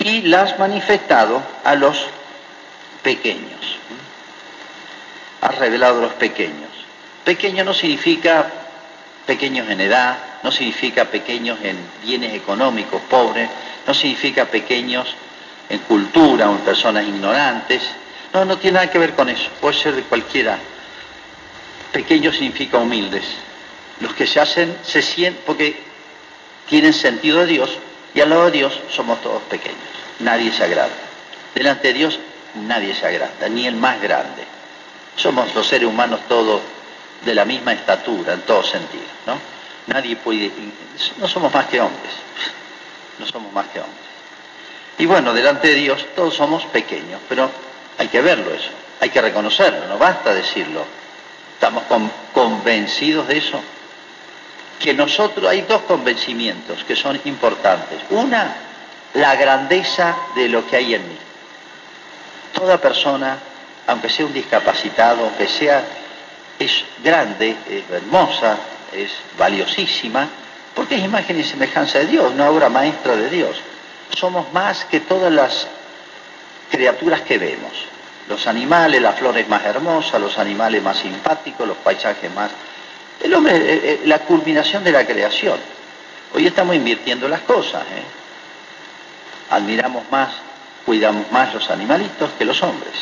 Y 0.01 0.23
las 0.23 0.59
manifestado 0.59 1.43
a 1.63 1.75
los 1.77 2.07
pequeños 3.03 3.80
ha 5.41 5.49
revelado 5.49 5.99
a 5.99 6.03
los 6.03 6.13
pequeños. 6.15 6.71
Pequeño 7.25 7.65
no 7.65 7.75
significa 7.75 8.47
pequeños 9.27 9.69
en 9.69 9.81
edad, 9.81 10.19
no 10.43 10.51
significa 10.51 11.05
pequeños 11.05 11.59
en 11.63 11.77
bienes 12.03 12.35
económicos, 12.35 13.01
pobres, 13.09 13.49
no 13.87 13.95
significa 13.95 14.47
pequeños 14.47 15.15
en 15.69 15.79
cultura 15.81 16.51
o 16.51 16.53
en 16.53 16.59
personas 16.59 17.07
ignorantes. 17.07 17.83
No, 18.33 18.45
no 18.45 18.59
tiene 18.59 18.77
nada 18.77 18.91
que 18.91 18.99
ver 18.99 19.15
con 19.15 19.29
eso, 19.29 19.51
puede 19.61 19.75
ser 19.75 19.95
de 19.95 20.03
cualquiera. 20.03 20.59
Pequeño 21.93 22.33
significa 22.33 22.79
humildes. 22.79 23.25
Los 24.01 24.15
que 24.15 24.27
se 24.27 24.41
hacen, 24.41 24.77
se 24.83 25.03
sienten, 25.03 25.43
porque 25.45 25.81
tienen 26.69 26.93
sentido 26.93 27.41
de 27.41 27.47
Dios 27.47 27.71
y 28.15 28.21
al 28.21 28.31
lado 28.31 28.47
de 28.47 28.53
Dios 28.53 28.81
somos 28.91 29.21
todos 29.23 29.43
pequeños. 29.43 29.79
Nadie 30.21 30.53
se 30.53 30.65
agrada. 30.65 30.91
Delante 31.55 31.89
de 31.89 31.95
Dios 31.95 32.19
nadie 32.67 32.95
se 32.95 33.07
agrada, 33.07 33.49
ni 33.49 33.67
el 33.67 33.75
más 33.75 34.01
grande. 34.01 34.60
Somos 35.21 35.55
los 35.55 35.67
seres 35.67 35.87
humanos 35.87 36.21
todos 36.27 36.63
de 37.23 37.35
la 37.35 37.45
misma 37.45 37.75
estatura, 37.75 38.33
en 38.33 38.41
todos 38.41 38.71
sentidos, 38.71 39.11
¿no? 39.27 39.37
Nadie 39.87 40.17
puede, 40.17 40.51
no 41.19 41.29
somos 41.29 41.53
más 41.53 41.67
que 41.67 41.79
hombres, 41.79 42.13
no 43.19 43.27
somos 43.27 43.53
más 43.53 43.67
que 43.67 43.81
hombres. 43.81 44.01
Y 44.97 45.05
bueno, 45.05 45.35
delante 45.35 45.69
de 45.69 45.75
Dios 45.75 46.07
todos 46.17 46.35
somos 46.35 46.65
pequeños, 46.67 47.21
pero 47.29 47.51
hay 47.99 48.09
que 48.09 48.23
verlo 48.23 48.51
eso, 48.55 48.71
hay 48.99 49.11
que 49.11 49.21
reconocerlo, 49.21 49.87
no 49.89 49.99
basta 49.99 50.33
decirlo. 50.33 50.87
¿Estamos 51.53 51.85
convencidos 52.33 53.29
de 53.29 53.37
eso? 53.37 53.61
Que 54.79 54.95
nosotros 54.95 55.47
hay 55.51 55.61
dos 55.61 55.83
convencimientos 55.83 56.83
que 56.85 56.97
son 56.97 57.21
importantes. 57.27 58.01
Una, 58.09 58.57
la 59.13 59.37
grandeza 59.37 60.17
de 60.35 60.49
lo 60.49 60.67
que 60.67 60.77
hay 60.77 60.95
en 60.95 61.07
mí. 61.07 61.19
Toda 62.55 62.79
persona 62.79 63.39
aunque 63.91 64.09
sea 64.09 64.25
un 64.25 64.33
discapacitado, 64.33 65.25
aunque 65.25 65.49
sea, 65.49 65.83
es 66.59 66.85
grande, 67.03 67.57
es 67.69 67.91
hermosa, 67.91 68.57
es 68.93 69.11
valiosísima, 69.37 70.29
porque 70.75 70.95
es 70.95 71.05
imagen 71.05 71.41
y 71.41 71.45
semejanza 71.45 71.99
de 71.99 72.07
Dios, 72.07 72.33
una 72.33 72.51
obra 72.51 72.69
maestra 72.69 73.17
de 73.17 73.29
Dios. 73.29 73.61
Somos 74.17 74.53
más 74.53 74.85
que 74.85 75.01
todas 75.01 75.33
las 75.33 75.67
criaturas 76.71 77.23
que 77.23 77.39
vemos. 77.39 77.73
Los 78.29 78.47
animales, 78.47 79.03
las 79.03 79.19
flores 79.19 79.49
más 79.49 79.65
hermosas, 79.65 80.21
los 80.21 80.39
animales 80.39 80.83
más 80.83 80.99
simpáticos, 80.99 81.67
los 81.67 81.77
paisajes 81.79 82.33
más... 82.33 82.51
El 83.21 83.35
hombre 83.35 83.57
es 83.57 83.63
eh, 83.63 83.81
eh, 83.83 84.01
la 84.05 84.21
culminación 84.21 84.85
de 84.85 84.93
la 84.93 85.05
creación. 85.05 85.59
Hoy 86.33 86.47
estamos 86.47 86.77
invirtiendo 86.77 87.29
las 87.29 87.41
cosas. 87.41 87.83
¿eh? 87.83 88.05
Admiramos 89.51 90.05
más, 90.11 90.33
cuidamos 90.87 91.31
más 91.33 91.53
los 91.53 91.69
animalitos 91.71 92.31
que 92.39 92.45
los 92.45 92.63
hombres. 92.63 92.95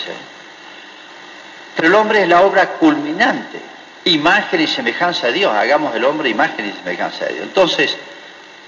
Pero 1.76 1.88
el 1.88 1.94
hombre 1.94 2.22
es 2.22 2.28
la 2.28 2.42
obra 2.42 2.70
culminante, 2.70 3.60
imagen 4.04 4.60
y 4.60 4.66
semejanza 4.66 5.28
de 5.28 5.34
Dios. 5.34 5.54
Hagamos 5.54 5.92
del 5.94 6.04
hombre 6.04 6.28
imagen 6.28 6.68
y 6.68 6.72
semejanza 6.72 7.26
de 7.26 7.34
Dios. 7.34 7.46
Entonces, 7.46 7.96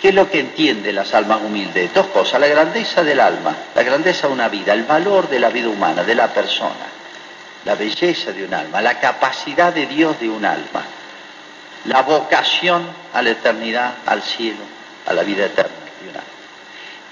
¿qué 0.00 0.11
es 0.11 0.14
lo 0.14 0.30
que 0.30 0.40
entienden 0.40 0.95
las 0.95 1.12
almas 1.14 1.40
humildes? 1.42 1.92
Dos 1.92 2.07
cosas, 2.09 2.40
la 2.40 2.47
grandeza 2.47 3.02
del 3.02 3.21
alma, 3.21 3.54
la 3.75 3.83
grandeza 3.83 4.28
de 4.28 4.33
una 4.33 4.49
vida, 4.49 4.73
el 4.73 4.85
valor 4.85 5.28
de 5.28 5.40
la 5.40 5.49
vida 5.49 5.69
humana, 5.69 6.04
de 6.04 6.14
la 6.14 6.28
persona, 6.28 6.87
la 7.64 7.75
belleza 7.75 8.33
de 8.33 8.45
un 8.45 8.54
alma, 8.54 8.80
la 8.80 8.99
capacidad 9.00 9.73
de 9.73 9.87
Dios 9.87 10.19
de 10.21 10.28
un 10.28 10.45
alma, 10.45 10.83
la 11.87 12.02
vocación 12.02 12.87
a 13.12 13.23
la 13.23 13.30
eternidad, 13.30 13.95
al 14.07 14.23
cielo, 14.23 14.62
a 15.07 15.12
la 15.12 15.23
vida 15.23 15.47
eterna 15.47 15.73
de 16.02 16.09
un 16.09 16.16
alma. 16.16 16.28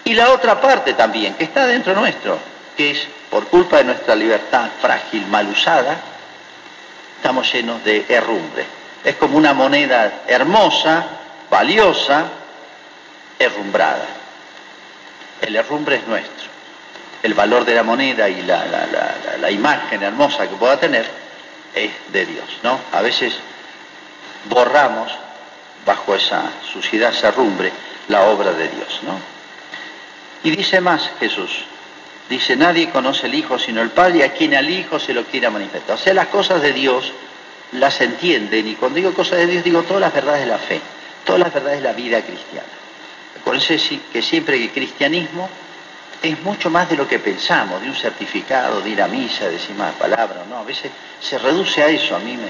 Y 0.05 0.15
la 0.15 0.31
otra 0.31 0.61
parte 0.61 0.95
también, 0.95 1.35
que 1.35 1.45
está 1.45 1.67
dentro 1.67 1.95
nuestro, 1.95 2.39
que 2.77 2.93
es 2.93 3.09
por 3.31 3.47
culpa 3.49 3.79
de 3.79 3.85
nuestra 3.85 4.15
libertad 4.15 4.69
frágil, 4.81 5.27
mal 5.27 5.49
usada, 5.49 5.99
estamos 7.17 7.53
llenos 7.53 7.85
de 7.85 8.07
herrumbre. 8.09 8.65
Es 9.05 9.17
como 9.17 9.37
una 9.37 9.53
moneda 9.53 10.23
hermosa, 10.27 11.05
valiosa, 11.51 12.25
herrumbrada. 13.39 14.07
El 15.41 15.57
herrumbre 15.57 15.97
es 15.97 16.07
nuestro. 16.07 16.49
El 17.23 17.35
valor 17.35 17.65
de 17.65 17.75
la 17.75 17.83
moneda 17.83 18.29
y 18.29 18.43
la, 18.43 19.51
imagen 19.51 20.03
hermosa 20.03 20.49
que 20.49 20.57
pueda 20.57 20.79
tener 20.79 21.07
es 21.75 21.91
de 22.13 22.27
Dios, 22.27 22.47
¿no? 22.63 22.81
A 22.93 23.03
veces 23.03 23.35
borramos 24.49 25.13
bajo 25.85 26.15
esa 26.15 26.45
suciedad, 26.73 27.13
herrumbre, 27.23 27.73
la 28.09 28.23
obra 28.23 28.53
de 28.53 28.69
Dios, 28.69 29.01
¿no? 29.03 29.19
Y 30.45 30.51
dice 30.51 30.81
más 30.81 31.11
Jesús, 31.19 31.65
Dice, 32.29 32.57
nadie 32.57 32.91
conoce 32.91 33.27
al 33.27 33.35
Hijo 33.35 33.59
sino 33.59 33.81
el 33.81 33.91
Padre, 33.91 34.25
a 34.25 34.33
quien 34.33 34.55
al 34.55 34.69
Hijo 34.69 34.99
se 34.99 35.15
lo 35.15 35.25
quiera 35.25 35.51
manifestar. 35.51 35.97
O 35.97 35.99
sea, 35.99 36.13
las 36.15 36.29
cosas 36.29 36.61
de 36.61 36.73
Dios 36.73 37.13
las 37.73 38.01
entienden, 38.01 38.67
y 38.69 38.75
cuando 38.75 38.97
digo 38.97 39.13
cosas 39.13 39.39
de 39.39 39.47
Dios 39.47 39.65
digo 39.65 39.83
todas 39.83 40.01
las 40.01 40.13
verdades 40.13 40.43
de 40.43 40.47
la 40.47 40.59
fe, 40.59 40.81
todas 41.25 41.41
las 41.41 41.53
verdades 41.53 41.79
de 41.79 41.89
la 41.89 41.93
vida 41.93 42.21
cristiana. 42.23 42.69
Acuérdense 43.41 44.01
que 44.13 44.23
siempre 44.23 44.57
el 44.57 44.71
cristianismo 44.71 45.49
es 46.23 46.41
mucho 46.43 46.71
más 46.71 46.89
de 46.89 46.97
lo 46.97 47.07
que 47.07 47.19
pensamos, 47.19 47.81
de 47.81 47.89
un 47.89 47.95
certificado, 47.95 48.81
de 48.81 48.91
ir 48.91 49.03
a 49.03 49.09
misa, 49.09 49.47
de 49.47 49.53
decir 49.53 49.77
más 49.77 49.95
palabras, 49.95 50.47
no, 50.49 50.59
a 50.59 50.65
veces 50.65 50.91
se 51.21 51.39
reduce 51.39 51.83
a 51.83 51.89
eso, 51.89 52.17
a 52.17 52.19
mí 52.19 52.37
me... 52.37 52.49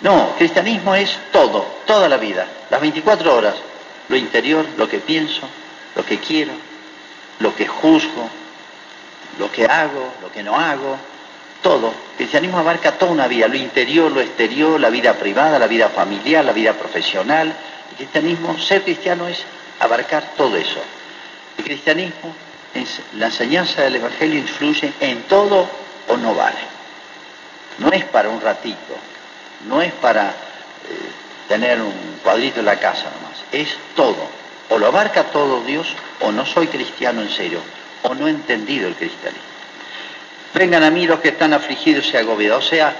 No, 0.00 0.34
cristianismo 0.36 0.94
es 0.94 1.18
todo, 1.32 1.66
toda 1.86 2.08
la 2.08 2.16
vida, 2.16 2.46
las 2.70 2.80
24 2.80 3.34
horas, 3.34 3.54
lo 4.08 4.16
interior, 4.16 4.66
lo 4.76 4.88
que 4.88 4.98
pienso, 4.98 5.48
lo 5.94 6.04
que 6.04 6.18
quiero, 6.18 6.52
lo 7.40 7.54
que 7.54 7.66
juzgo, 7.66 8.28
lo 9.38 9.50
que 9.50 9.64
hago, 9.66 10.14
lo 10.22 10.30
que 10.30 10.42
no 10.42 10.56
hago, 10.56 10.96
todo. 11.62 11.88
El 11.88 12.16
cristianismo 12.16 12.58
abarca 12.58 12.92
toda 12.92 13.12
una 13.12 13.28
vida, 13.28 13.48
lo 13.48 13.56
interior, 13.56 14.10
lo 14.10 14.20
exterior, 14.20 14.80
la 14.80 14.90
vida 14.90 15.14
privada, 15.14 15.58
la 15.58 15.66
vida 15.66 15.88
familiar, 15.88 16.44
la 16.44 16.52
vida 16.52 16.72
profesional. 16.72 17.54
El 17.90 17.96
cristianismo, 17.96 18.58
ser 18.58 18.82
cristiano 18.82 19.28
es 19.28 19.42
abarcar 19.80 20.32
todo 20.36 20.56
eso. 20.56 20.80
El 21.58 21.64
cristianismo, 21.64 22.34
es, 22.74 23.00
la 23.14 23.26
enseñanza 23.26 23.82
del 23.82 23.96
Evangelio 23.96 24.38
influye 24.38 24.92
en 25.00 25.22
todo 25.22 25.68
o 26.08 26.16
no 26.16 26.34
vale. 26.34 26.76
No 27.78 27.90
es 27.92 28.04
para 28.04 28.28
un 28.28 28.40
ratito, 28.40 28.94
no 29.68 29.82
es 29.82 29.92
para 29.94 30.28
eh, 30.28 30.34
tener 31.48 31.80
un 31.80 32.20
cuadrito 32.22 32.60
en 32.60 32.66
la 32.66 32.78
casa 32.78 33.04
nomás, 33.04 33.42
es 33.52 33.76
todo. 33.94 34.36
O 34.68 34.78
lo 34.78 34.86
abarca 34.86 35.24
todo 35.24 35.62
Dios 35.62 35.86
o 36.20 36.32
no 36.32 36.44
soy 36.44 36.66
cristiano 36.66 37.22
en 37.22 37.30
serio 37.30 37.60
o 38.02 38.14
no 38.14 38.28
entendido 38.28 38.88
el 38.88 38.94
cristianismo. 38.94 39.44
Vengan 40.54 40.84
a 40.84 40.90
mí 40.90 41.06
los 41.06 41.20
que 41.20 41.28
están 41.28 41.52
afligidos 41.52 42.12
y 42.12 42.16
agobiados. 42.16 42.64
O 42.64 42.68
sea, 42.68 42.94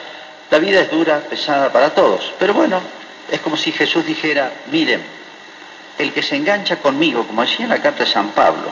la 0.51 0.59
vida 0.59 0.81
es 0.81 0.91
dura, 0.91 1.21
pesada 1.21 1.73
para 1.73 1.91
todos. 1.91 2.33
Pero 2.39 2.55
bueno, 2.55 2.81
es 3.31 3.41
como 3.41 3.57
si 3.57 3.73
Jesús 3.73 4.05
dijera, 4.05 4.53
miren, 4.71 5.03
el 5.99 6.13
que 6.13 6.23
se 6.23 6.37
engancha 6.37 6.77
conmigo, 6.77 7.27
como 7.27 7.43
decía 7.43 7.65
en 7.65 7.71
la 7.71 7.81
carta 7.81 8.05
de 8.05 8.11
San 8.11 8.31
Pablo, 8.31 8.71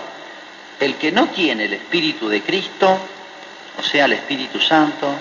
el 0.81 0.97
que 0.97 1.11
no 1.12 1.28
tiene 1.28 1.64
el 1.64 1.73
Espíritu 1.75 2.28
de 2.28 2.43
Cristo, 2.43 2.99
o 3.78 3.83
sea, 3.83 4.04
el 4.04 4.12
Espíritu 4.12 4.61
Santo, 4.61 5.14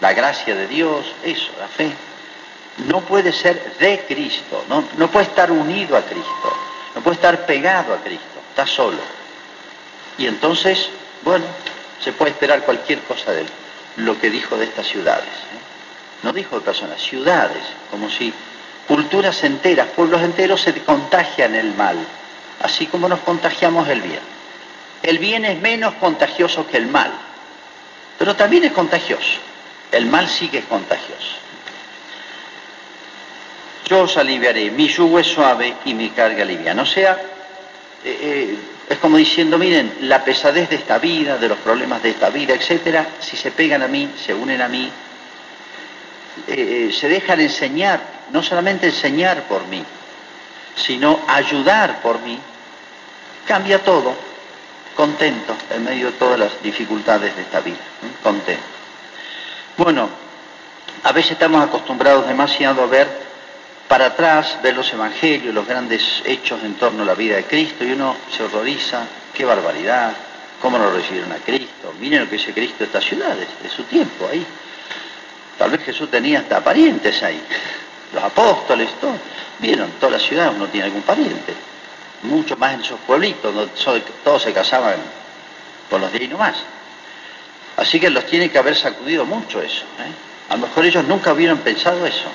la 0.00 0.12
gracia 0.12 0.54
de 0.54 0.66
Dios, 0.66 1.04
eso, 1.24 1.50
la 1.58 1.68
fe, 1.68 1.90
no 2.86 3.00
puede 3.00 3.32
ser 3.32 3.76
de 3.78 4.04
Cristo, 4.06 4.64
no, 4.68 4.84
no 4.96 5.10
puede 5.10 5.26
estar 5.26 5.50
unido 5.50 5.96
a 5.96 6.02
Cristo, 6.02 6.56
no 6.94 7.00
puede 7.00 7.16
estar 7.16 7.44
pegado 7.46 7.92
a 7.94 7.98
Cristo, 7.98 8.40
está 8.50 8.66
solo. 8.66 9.17
Y 10.18 10.26
entonces, 10.26 10.90
bueno, 11.22 11.44
se 12.02 12.12
puede 12.12 12.32
esperar 12.32 12.62
cualquier 12.64 13.00
cosa 13.00 13.32
de 13.32 13.42
él. 13.42 13.48
Lo 13.96 14.20
que 14.20 14.30
dijo 14.30 14.56
de 14.56 14.66
estas 14.66 14.86
ciudades. 14.86 15.24
¿eh? 15.24 15.58
No 16.22 16.32
dijo 16.32 16.58
de 16.58 16.64
personas, 16.64 17.00
ciudades, 17.00 17.62
como 17.90 18.10
si 18.10 18.32
culturas 18.86 19.42
enteras, 19.44 19.88
pueblos 19.94 20.22
enteros 20.22 20.60
se 20.60 20.74
contagian 20.82 21.54
el 21.54 21.74
mal, 21.74 21.96
así 22.60 22.86
como 22.86 23.08
nos 23.08 23.20
contagiamos 23.20 23.88
el 23.88 24.00
bien. 24.00 24.20
El 25.02 25.18
bien 25.18 25.44
es 25.44 25.60
menos 25.60 25.94
contagioso 25.94 26.66
que 26.66 26.76
el 26.76 26.86
mal, 26.86 27.12
pero 28.18 28.34
también 28.34 28.64
es 28.64 28.72
contagioso. 28.72 29.38
El 29.92 30.06
mal 30.06 30.28
sí 30.28 30.48
que 30.48 30.58
es 30.58 30.64
contagioso. 30.64 31.36
Yo 33.88 34.02
os 34.02 34.16
aliviaré, 34.16 34.70
mi 34.70 34.88
yugo 34.88 35.18
es 35.18 35.26
suave 35.26 35.74
y 35.84 35.94
mi 35.94 36.10
carga 36.10 36.44
liviana. 36.44 36.82
O 36.82 36.86
sea, 36.86 37.12
eh, 38.04 38.18
eh, 38.20 38.58
es 38.88 38.98
como 38.98 39.18
diciendo, 39.18 39.58
miren, 39.58 39.98
la 40.02 40.24
pesadez 40.24 40.70
de 40.70 40.76
esta 40.76 40.98
vida, 40.98 41.36
de 41.36 41.48
los 41.48 41.58
problemas 41.58 42.02
de 42.02 42.10
esta 42.10 42.30
vida, 42.30 42.54
etcétera, 42.54 43.06
si 43.20 43.36
se 43.36 43.50
pegan 43.50 43.82
a 43.82 43.88
mí, 43.88 44.10
se 44.24 44.32
unen 44.32 44.62
a 44.62 44.68
mí, 44.68 44.90
eh, 46.46 46.90
se 46.92 47.08
dejan 47.08 47.40
enseñar, 47.40 48.00
no 48.30 48.42
solamente 48.42 48.86
enseñar 48.86 49.42
por 49.42 49.66
mí, 49.66 49.84
sino 50.74 51.20
ayudar 51.26 52.00
por 52.00 52.20
mí, 52.20 52.38
cambia 53.46 53.82
todo, 53.82 54.14
contento 54.94 55.54
en 55.70 55.84
medio 55.84 56.06
de 56.06 56.12
todas 56.12 56.38
las 56.38 56.62
dificultades 56.62 57.36
de 57.36 57.42
esta 57.42 57.60
vida, 57.60 57.76
contento. 58.22 58.62
Bueno, 59.76 60.08
a 61.04 61.12
veces 61.12 61.32
estamos 61.32 61.62
acostumbrados 61.62 62.26
demasiado 62.26 62.82
a 62.82 62.86
ver 62.86 63.27
para 63.88 64.06
atrás, 64.06 64.58
ver 64.62 64.76
los 64.76 64.92
evangelios, 64.92 65.54
los 65.54 65.66
grandes 65.66 66.22
hechos 66.26 66.62
en 66.62 66.74
torno 66.74 67.02
a 67.02 67.06
la 67.06 67.14
vida 67.14 67.36
de 67.36 67.44
Cristo, 67.44 67.84
y 67.84 67.92
uno 67.92 68.16
se 68.30 68.44
horroriza, 68.44 69.06
qué 69.32 69.46
barbaridad, 69.46 70.12
cómo 70.60 70.78
no 70.78 70.90
recibieron 70.90 71.32
a 71.32 71.36
Cristo, 71.36 71.94
miren 71.98 72.20
lo 72.20 72.26
que 72.26 72.36
dice 72.36 72.52
Cristo 72.52 72.76
de 72.80 72.84
estas 72.84 73.04
ciudades, 73.04 73.48
de 73.62 73.68
su 73.70 73.84
tiempo 73.84 74.28
ahí. 74.30 74.46
Tal 75.56 75.70
vez 75.70 75.82
Jesús 75.84 76.10
tenía 76.10 76.40
hasta 76.40 76.62
parientes 76.62 77.22
ahí, 77.22 77.42
los 78.14 78.22
apóstoles, 78.22 78.90
todo. 79.00 79.16
Vieron, 79.58 79.90
toda 79.98 80.12
la 80.12 80.18
ciudad 80.20 80.52
uno 80.54 80.66
tiene 80.66 80.86
algún 80.86 81.02
pariente, 81.02 81.54
mucho 82.22 82.56
más 82.56 82.74
en 82.74 82.80
esos 82.82 83.00
pueblitos, 83.00 83.54
donde 83.54 84.02
todos 84.22 84.42
se 84.42 84.52
casaban 84.52 84.96
con 85.88 86.00
los 86.00 86.12
de 86.12 86.18
ahí 86.18 86.28
nomás. 86.28 86.56
Así 87.76 87.98
que 87.98 88.10
los 88.10 88.26
tiene 88.26 88.50
que 88.50 88.58
haber 88.58 88.76
sacudido 88.76 89.24
mucho 89.24 89.62
eso. 89.62 89.82
¿eh? 89.82 90.50
A 90.50 90.56
lo 90.56 90.66
mejor 90.66 90.84
ellos 90.84 91.04
nunca 91.04 91.32
hubieran 91.32 91.58
pensado 91.58 92.04
eso. 92.06 92.28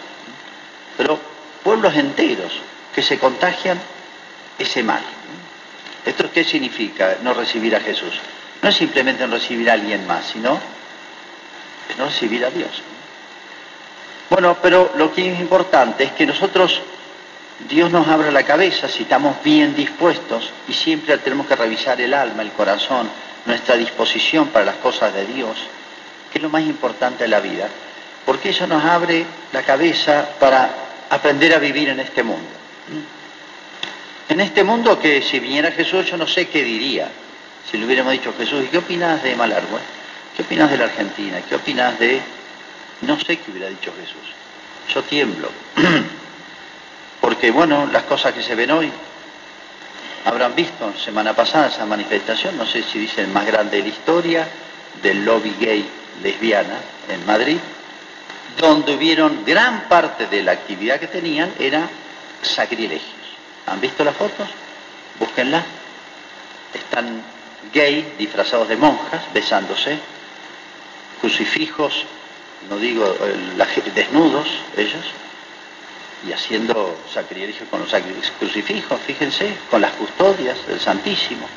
Pero 0.97 1.19
pueblos 1.63 1.95
enteros 1.95 2.51
que 2.93 3.01
se 3.01 3.17
contagian 3.17 3.79
ese 4.57 4.83
mal. 4.83 5.01
¿Esto 6.05 6.29
qué 6.31 6.43
significa 6.43 7.17
no 7.21 7.33
recibir 7.33 7.75
a 7.75 7.79
Jesús? 7.79 8.13
No 8.61 8.69
es 8.69 8.75
simplemente 8.75 9.25
no 9.25 9.33
recibir 9.33 9.69
a 9.69 9.73
alguien 9.73 10.05
más, 10.05 10.25
sino 10.27 10.59
no 11.97 12.05
recibir 12.05 12.45
a 12.45 12.49
Dios. 12.49 12.81
Bueno, 14.29 14.57
pero 14.61 14.91
lo 14.95 15.13
que 15.13 15.31
es 15.31 15.39
importante 15.39 16.05
es 16.05 16.11
que 16.13 16.25
nosotros, 16.25 16.81
Dios 17.69 17.91
nos 17.91 18.07
abra 18.07 18.31
la 18.31 18.43
cabeza 18.43 18.87
si 18.87 19.03
estamos 19.03 19.41
bien 19.43 19.75
dispuestos 19.75 20.51
y 20.67 20.73
siempre 20.73 21.17
tenemos 21.19 21.47
que 21.47 21.55
revisar 21.55 21.99
el 22.01 22.13
alma, 22.13 22.41
el 22.41 22.51
corazón, 22.51 23.09
nuestra 23.45 23.75
disposición 23.75 24.47
para 24.47 24.65
las 24.65 24.75
cosas 24.75 25.13
de 25.13 25.25
Dios, 25.25 25.57
que 26.31 26.39
es 26.39 26.41
lo 26.41 26.49
más 26.49 26.63
importante 26.63 27.25
de 27.25 27.29
la 27.29 27.41
vida, 27.41 27.67
porque 28.25 28.49
eso 28.49 28.65
nos 28.67 28.83
abre 28.83 29.25
la 29.51 29.61
cabeza 29.63 30.29
para 30.39 30.73
aprender 31.13 31.53
a 31.53 31.59
vivir 31.59 31.89
en 31.89 31.99
este 31.99 32.23
mundo. 32.23 32.49
En 34.29 34.39
este 34.39 34.63
mundo 34.63 34.99
que 34.99 35.21
si 35.21 35.39
viniera 35.39 35.71
Jesús 35.71 36.09
yo 36.09 36.17
no 36.17 36.27
sé 36.27 36.47
qué 36.47 36.63
diría. 36.63 37.09
Si 37.69 37.77
le 37.77 37.85
hubiéramos 37.85 38.13
dicho 38.13 38.33
Jesús, 38.37 38.65
¿y 38.65 38.67
qué 38.67 38.79
opinas 38.79 39.23
de 39.23 39.35
Malargüe? 39.35 39.79
¿Qué 40.35 40.41
opinas 40.41 40.69
de 40.69 40.77
la 40.77 40.85
Argentina? 40.85 41.41
¿Qué 41.47 41.55
opinas 41.55 41.97
de...? 41.99 42.19
No 43.01 43.19
sé 43.19 43.37
qué 43.37 43.51
hubiera 43.51 43.69
dicho 43.69 43.93
Jesús. 43.99 44.33
Yo 44.93 45.03
tiemblo. 45.03 45.49
Porque 47.21 47.51
bueno, 47.51 47.87
las 47.91 48.03
cosas 48.03 48.33
que 48.33 48.41
se 48.41 48.55
ven 48.55 48.71
hoy, 48.71 48.91
habrán 50.25 50.55
visto 50.55 50.93
semana 50.97 51.33
pasada 51.33 51.67
esa 51.67 51.85
manifestación, 51.85 52.57
no 52.57 52.65
sé 52.65 52.83
si 52.83 52.99
dicen 52.99 53.31
más 53.31 53.45
grande 53.45 53.77
de 53.77 53.83
la 53.83 53.89
historia, 53.89 54.47
del 55.01 55.23
lobby 55.23 55.55
gay 55.59 55.85
lesbiana 56.21 56.79
en 57.09 57.25
Madrid, 57.25 57.57
donde 58.59 58.95
hubieron 58.95 59.43
gran 59.45 59.87
parte 59.87 60.27
de 60.27 60.43
la 60.43 60.53
actividad 60.53 60.99
que 60.99 61.07
tenían 61.07 61.53
era 61.59 61.89
sacrilegios. 62.41 63.23
¿Han 63.67 63.79
visto 63.79 64.03
las 64.03 64.15
fotos? 64.15 64.47
Búsquenlas. 65.19 65.63
Están 66.73 67.23
gay 67.71 68.15
disfrazados 68.17 68.67
de 68.67 68.75
monjas, 68.75 69.21
besándose, 69.33 69.97
crucifijos, 71.21 72.05
no 72.69 72.77
digo 72.77 73.15
desnudos 73.93 74.47
ellos, 74.77 75.05
y 76.27 76.31
haciendo 76.31 76.97
sacrilegios 77.13 77.67
con 77.69 77.81
los 77.81 77.91
crucifijos, 78.39 78.99
fíjense, 79.05 79.55
con 79.69 79.81
las 79.81 79.91
custodias 79.93 80.65
del 80.67 80.79
Santísimo, 80.79 81.47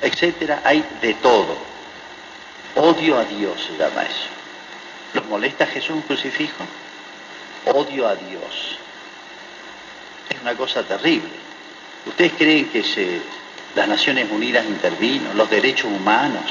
etcétera, 0.00 0.62
hay 0.64 0.84
de 1.00 1.14
todo. 1.14 1.56
Odio 2.76 3.18
a 3.18 3.24
Dios 3.24 3.60
se 3.62 3.76
llama 3.76 4.02
eso. 4.02 4.37
¿Los 5.14 5.26
molesta 5.26 5.66
Jesús 5.66 5.90
un 5.90 6.02
crucifijo? 6.02 6.64
Odio 7.66 8.06
a 8.06 8.14
Dios. 8.14 8.78
Es 10.28 10.40
una 10.40 10.54
cosa 10.54 10.82
terrible. 10.82 11.30
¿Ustedes 12.06 12.32
creen 12.36 12.68
que 12.68 12.82
se, 12.82 13.20
las 13.74 13.88
Naciones 13.88 14.30
Unidas 14.30 14.64
intervino? 14.66 15.34
¿Los 15.34 15.50
derechos 15.50 15.90
humanos 15.90 16.44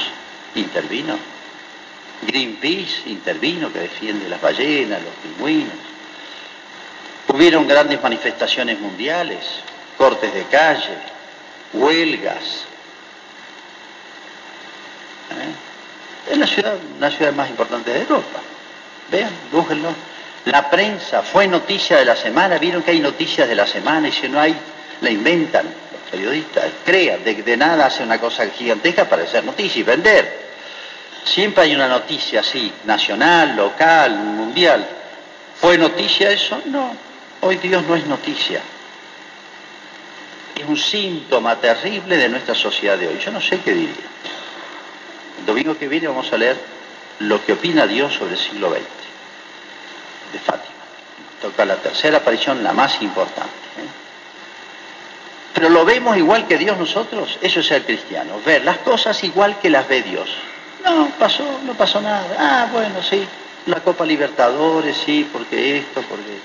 intervino? 0.54 1.18
Greenpeace 2.26 3.08
intervino, 3.08 3.72
que 3.72 3.80
defiende 3.80 4.28
las 4.28 4.40
ballenas, 4.40 5.00
los 5.02 5.14
pingüinos. 5.22 5.74
Hubieron 7.28 7.68
grandes 7.68 8.02
manifestaciones 8.02 8.80
mundiales, 8.80 9.38
cortes 9.96 10.32
de 10.34 10.44
calle, 10.44 10.96
huelgas. 11.72 12.67
Es 16.30 16.36
la 16.36 16.46
ciudad, 16.46 16.74
una 16.96 17.10
ciudad 17.10 17.32
más 17.32 17.48
importante 17.48 17.90
de 17.90 18.00
Europa. 18.00 18.40
Vean, 19.10 19.30
búsquenlo. 19.50 19.88
La 20.44 20.70
prensa 20.70 21.22
fue 21.22 21.46
noticia 21.46 21.98
de 21.98 22.04
la 22.04 22.16
semana, 22.16 22.58
vieron 22.58 22.82
que 22.82 22.92
hay 22.92 23.00
noticias 23.00 23.48
de 23.48 23.54
la 23.54 23.66
semana 23.66 24.08
y 24.08 24.12
si 24.12 24.28
no 24.28 24.40
hay, 24.40 24.54
la 25.00 25.10
inventan 25.10 25.66
los 25.66 26.10
periodistas, 26.10 26.64
crean, 26.84 27.22
de, 27.24 27.34
de 27.34 27.56
nada 27.56 27.86
hace 27.86 28.02
una 28.02 28.18
cosa 28.18 28.46
gigantesca 28.46 29.08
para 29.08 29.24
hacer 29.24 29.44
noticia 29.44 29.80
y 29.80 29.82
vender. 29.82 30.48
Siempre 31.24 31.64
hay 31.64 31.74
una 31.74 31.88
noticia 31.88 32.40
así, 32.40 32.72
nacional, 32.84 33.56
local, 33.56 34.16
mundial. 34.16 34.86
¿Fue 35.60 35.76
noticia 35.76 36.30
eso? 36.30 36.62
No, 36.66 36.94
hoy 37.40 37.56
Dios 37.56 37.82
no 37.86 37.94
es 37.94 38.06
noticia. 38.06 38.60
Es 40.58 40.66
un 40.66 40.76
síntoma 40.76 41.56
terrible 41.56 42.16
de 42.16 42.28
nuestra 42.28 42.54
sociedad 42.54 42.96
de 42.96 43.08
hoy. 43.08 43.18
Yo 43.18 43.30
no 43.30 43.40
sé 43.40 43.60
qué 43.60 43.72
diría. 43.72 44.06
El 45.38 45.46
domingo 45.46 45.76
que 45.76 45.88
viene 45.88 46.08
vamos 46.08 46.32
a 46.32 46.36
leer 46.36 46.56
lo 47.20 47.44
que 47.44 47.52
opina 47.52 47.86
Dios 47.86 48.14
sobre 48.14 48.32
el 48.32 48.38
siglo 48.38 48.70
XX 48.70 48.80
de 50.32 50.38
Fátima. 50.38 50.74
Toca 51.40 51.64
la 51.64 51.76
tercera 51.76 52.18
aparición, 52.18 52.62
la 52.62 52.72
más 52.72 53.00
importante. 53.02 53.50
¿eh? 53.78 53.88
Pero 55.54 55.70
lo 55.70 55.84
vemos 55.84 56.16
igual 56.16 56.46
que 56.46 56.58
Dios 56.58 56.76
nosotros, 56.78 57.38
eso 57.40 57.60
es 57.60 57.66
ser 57.66 57.84
cristiano, 57.84 58.40
ver 58.44 58.64
las 58.64 58.78
cosas 58.78 59.22
igual 59.24 59.58
que 59.60 59.70
las 59.70 59.88
ve 59.88 60.02
Dios. 60.02 60.28
No, 60.84 61.10
pasó, 61.18 61.44
no 61.64 61.74
pasó 61.74 62.00
nada. 62.00 62.36
Ah, 62.38 62.68
bueno, 62.72 63.02
sí, 63.02 63.26
la 63.66 63.80
Copa 63.80 64.04
Libertadores, 64.04 64.96
sí, 64.96 65.28
porque 65.32 65.78
esto, 65.78 66.02
porque... 66.02 66.38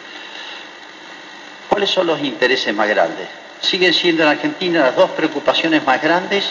¿Cuáles 1.70 1.90
son 1.90 2.08
los 2.08 2.20
intereses 2.22 2.74
más 2.74 2.88
grandes? 2.88 3.28
Siguen 3.62 3.94
siendo 3.94 4.24
en 4.24 4.30
Argentina 4.30 4.82
las 4.82 4.96
dos 4.96 5.12
preocupaciones 5.12 5.84
más 5.86 6.02
grandes, 6.02 6.46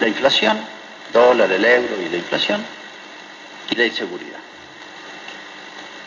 la 0.00 0.08
inflación, 0.08 0.58
dólar, 1.12 1.50
el 1.50 1.64
euro 1.64 2.00
y 2.00 2.08
la 2.08 2.16
inflación, 2.16 2.64
y 3.70 3.74
la 3.74 3.86
inseguridad. 3.86 4.38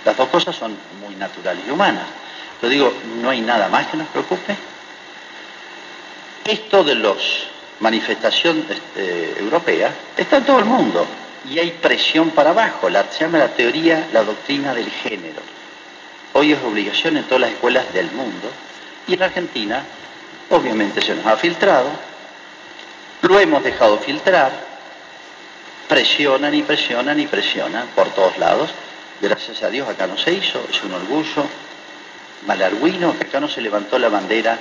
Las 0.06 0.18
dos 0.18 0.30
cosas 0.30 0.56
son 0.56 0.76
muy 1.00 1.16
naturales 1.16 1.64
y 1.68 1.72
humanas. 1.72 2.06
Pero 2.60 2.72
digo, 2.72 2.94
no 3.22 3.30
hay 3.30 3.42
nada 3.42 3.70
más 3.70 3.88
que 3.88 3.98
nos 3.98 4.08
preocupe. 4.08 4.56
Esto 6.46 6.84
de 6.84 6.96
los 6.96 7.48
manifestación 7.80 8.66
este, 8.70 9.40
europea 9.40 9.92
está 10.16 10.38
en 10.38 10.46
todo 10.46 10.60
el 10.60 10.66
mundo. 10.66 11.06
y 11.50 11.58
hay 11.58 11.72
presión 11.72 12.30
para 12.32 12.52
abajo. 12.52 12.88
Se 13.12 13.26
llama 13.26 13.40
la 13.40 13.48
teoría, 13.48 14.08
la 14.14 14.24
doctrina 14.24 14.76
del 14.76 14.90
género. 14.92 15.42
Hoy 16.34 16.54
es 16.54 16.60
obligación 16.64 17.18
en 17.18 17.24
todas 17.24 17.42
las 17.42 17.52
escuelas 17.52 17.92
del 17.94 18.12
mundo 18.12 18.48
y 19.08 19.16
en 19.16 19.24
Argentina 19.24 19.84
obviamente 20.50 21.02
se 21.02 21.16
nos 21.16 21.26
ha 21.26 21.36
filtrado, 21.38 21.90
lo 23.22 23.40
hemos 23.40 23.64
dejado 23.64 23.98
filtrar, 24.00 24.52
presionan 25.91 26.54
y 26.54 26.63
presionan 26.63 27.19
y 27.19 27.27
presionan 27.27 27.88
por 27.93 28.08
todos 28.12 28.38
lados. 28.38 28.69
Gracias 29.19 29.62
a 29.62 29.69
Dios 29.69 29.89
acá 29.89 30.08
no 30.08 30.17
se 30.17 30.32
hizo, 30.32 30.65
es 30.71 30.82
un 30.84 30.93
orgullo 30.93 31.45
malarguino 32.47 33.13
que 33.19 33.25
acá 33.25 33.41
no 33.41 33.49
se 33.49 33.60
levantó 33.60 33.99
la 33.99 34.08
bandera, 34.08 34.58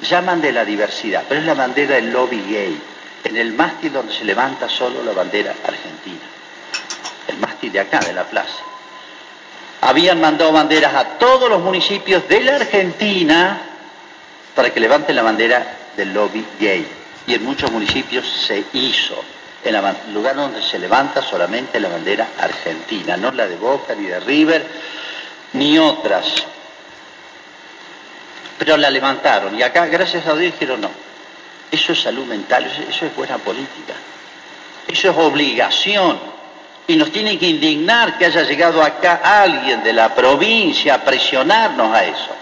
llaman 0.00 0.40
de 0.40 0.50
la 0.50 0.64
diversidad, 0.64 1.24
pero 1.28 1.42
es 1.42 1.46
la 1.46 1.52
bandera 1.52 1.96
del 1.96 2.10
lobby 2.10 2.40
gay, 2.48 2.80
en 3.22 3.36
el 3.36 3.52
mástil 3.52 3.92
donde 3.92 4.14
se 4.14 4.24
levanta 4.24 4.66
solo 4.66 5.02
la 5.04 5.12
bandera 5.12 5.54
argentina, 5.62 6.24
el 7.28 7.36
mástil 7.36 7.70
de 7.70 7.80
acá, 7.80 8.00
de 8.00 8.14
la 8.14 8.24
plaza. 8.24 8.64
Habían 9.82 10.22
mandado 10.22 10.52
banderas 10.52 10.94
a 10.94 11.04
todos 11.18 11.50
los 11.50 11.60
municipios 11.60 12.26
de 12.28 12.40
la 12.40 12.56
Argentina 12.56 13.60
para 14.54 14.70
que 14.70 14.80
levanten 14.80 15.16
la 15.16 15.22
bandera 15.22 15.76
del 15.98 16.14
lobby 16.14 16.42
gay. 16.58 16.86
Y 17.26 17.34
en 17.34 17.44
muchos 17.44 17.70
municipios 17.70 18.26
se 18.46 18.64
hizo, 18.72 19.22
en 19.64 19.74
el 19.76 20.12
lugar 20.12 20.34
donde 20.34 20.62
se 20.62 20.78
levanta 20.78 21.22
solamente 21.22 21.78
la 21.78 21.88
bandera 21.88 22.28
argentina, 22.38 23.16
no 23.16 23.30
la 23.30 23.46
de 23.46 23.56
Boca, 23.56 23.94
ni 23.94 24.06
de 24.06 24.18
River, 24.20 24.66
ni 25.52 25.78
otras. 25.78 26.34
Pero 28.58 28.76
la 28.76 28.90
levantaron 28.90 29.56
y 29.56 29.62
acá, 29.62 29.86
gracias 29.86 30.26
a 30.26 30.34
Dios, 30.34 30.52
dijeron 30.52 30.80
no. 30.80 30.90
Eso 31.70 31.92
es 31.92 32.02
salud 32.02 32.26
mental, 32.26 32.64
eso 32.88 33.06
es 33.06 33.16
buena 33.16 33.38
política. 33.38 33.94
Eso 34.86 35.10
es 35.10 35.16
obligación. 35.16 36.18
Y 36.86 36.96
nos 36.96 37.10
tiene 37.12 37.38
que 37.38 37.46
indignar 37.46 38.18
que 38.18 38.26
haya 38.26 38.42
llegado 38.42 38.82
acá 38.82 39.20
alguien 39.24 39.82
de 39.82 39.92
la 39.92 40.14
provincia 40.14 40.94
a 40.94 40.98
presionarnos 40.98 41.94
a 41.94 42.04
eso. 42.04 42.36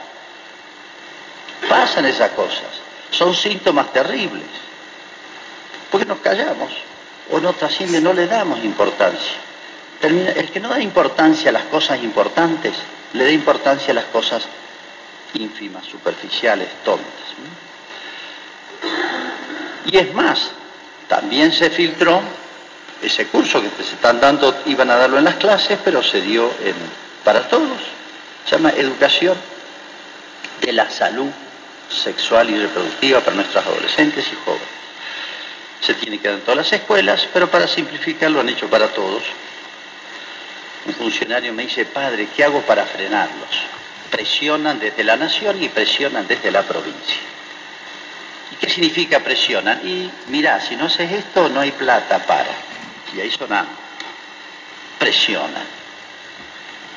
Pasan 1.68 2.06
esas 2.06 2.30
cosas. 2.30 2.66
Son 3.11 3.35
síntomas 3.35 3.92
terribles. 3.92 4.42
Porque 5.90 6.06
nos 6.06 6.18
callamos 6.18 6.70
o 7.32 7.40
no 7.40 7.52
trasciende, 7.52 8.00
no 8.00 8.12
le 8.12 8.26
damos 8.26 8.64
importancia. 8.64 9.36
el 10.02 10.50
que 10.50 10.60
no 10.60 10.68
da 10.68 10.80
importancia 10.80 11.50
a 11.50 11.52
las 11.52 11.64
cosas 11.64 12.02
importantes, 12.02 12.74
le 13.12 13.24
da 13.24 13.30
importancia 13.30 13.92
a 13.92 13.94
las 13.94 14.06
cosas 14.06 14.46
ínfimas, 15.34 15.84
superficiales, 15.84 16.68
tontas. 16.84 17.06
Y 19.86 19.96
es 19.96 20.14
más, 20.14 20.50
también 21.08 21.52
se 21.52 21.70
filtró 21.70 22.20
ese 23.02 23.26
curso 23.26 23.62
que 23.62 23.82
se 23.82 23.94
están 23.94 24.20
dando, 24.20 24.62
iban 24.66 24.90
a 24.90 24.96
darlo 24.96 25.18
en 25.18 25.24
las 25.24 25.36
clases, 25.36 25.78
pero 25.84 26.02
se 26.02 26.20
dio 26.20 26.50
para 27.24 27.48
todos. 27.48 27.78
Se 28.44 28.56
llama 28.56 28.70
Educación 28.70 29.36
de 30.60 30.72
la 30.72 30.90
Salud 30.90 31.30
Sexual 31.88 32.50
y 32.50 32.58
Reproductiva 32.58 33.20
para 33.20 33.36
nuestros 33.36 33.64
adolescentes 33.64 34.26
y 34.32 34.36
jóvenes. 34.44 34.79
Se 35.80 35.94
tiene 35.94 36.18
que 36.18 36.28
dar 36.28 36.38
en 36.38 36.42
todas 36.42 36.58
las 36.58 36.72
escuelas, 36.72 37.28
pero 37.32 37.50
para 37.50 37.66
simplificar 37.66 38.30
lo 38.30 38.40
han 38.40 38.48
hecho 38.48 38.68
para 38.68 38.88
todos. 38.88 39.22
Un 40.86 40.94
funcionario 40.94 41.52
me 41.52 41.64
dice, 41.64 41.84
padre, 41.84 42.28
¿qué 42.34 42.44
hago 42.44 42.62
para 42.62 42.84
frenarlos? 42.84 43.48
Presionan 44.10 44.78
desde 44.78 45.04
la 45.04 45.16
nación 45.16 45.62
y 45.62 45.68
presionan 45.68 46.26
desde 46.26 46.50
la 46.50 46.62
provincia. 46.62 47.16
¿Y 48.52 48.56
qué 48.56 48.68
significa 48.68 49.20
presionan? 49.20 49.80
Y 49.86 50.10
mira, 50.28 50.60
si 50.60 50.76
no 50.76 50.86
haces 50.86 51.10
esto, 51.12 51.48
no 51.48 51.60
hay 51.60 51.70
plata 51.72 52.18
para. 52.26 52.50
Y 53.14 53.20
ahí 53.20 53.30
sonamos. 53.30 53.72
Presionan. 54.98 55.79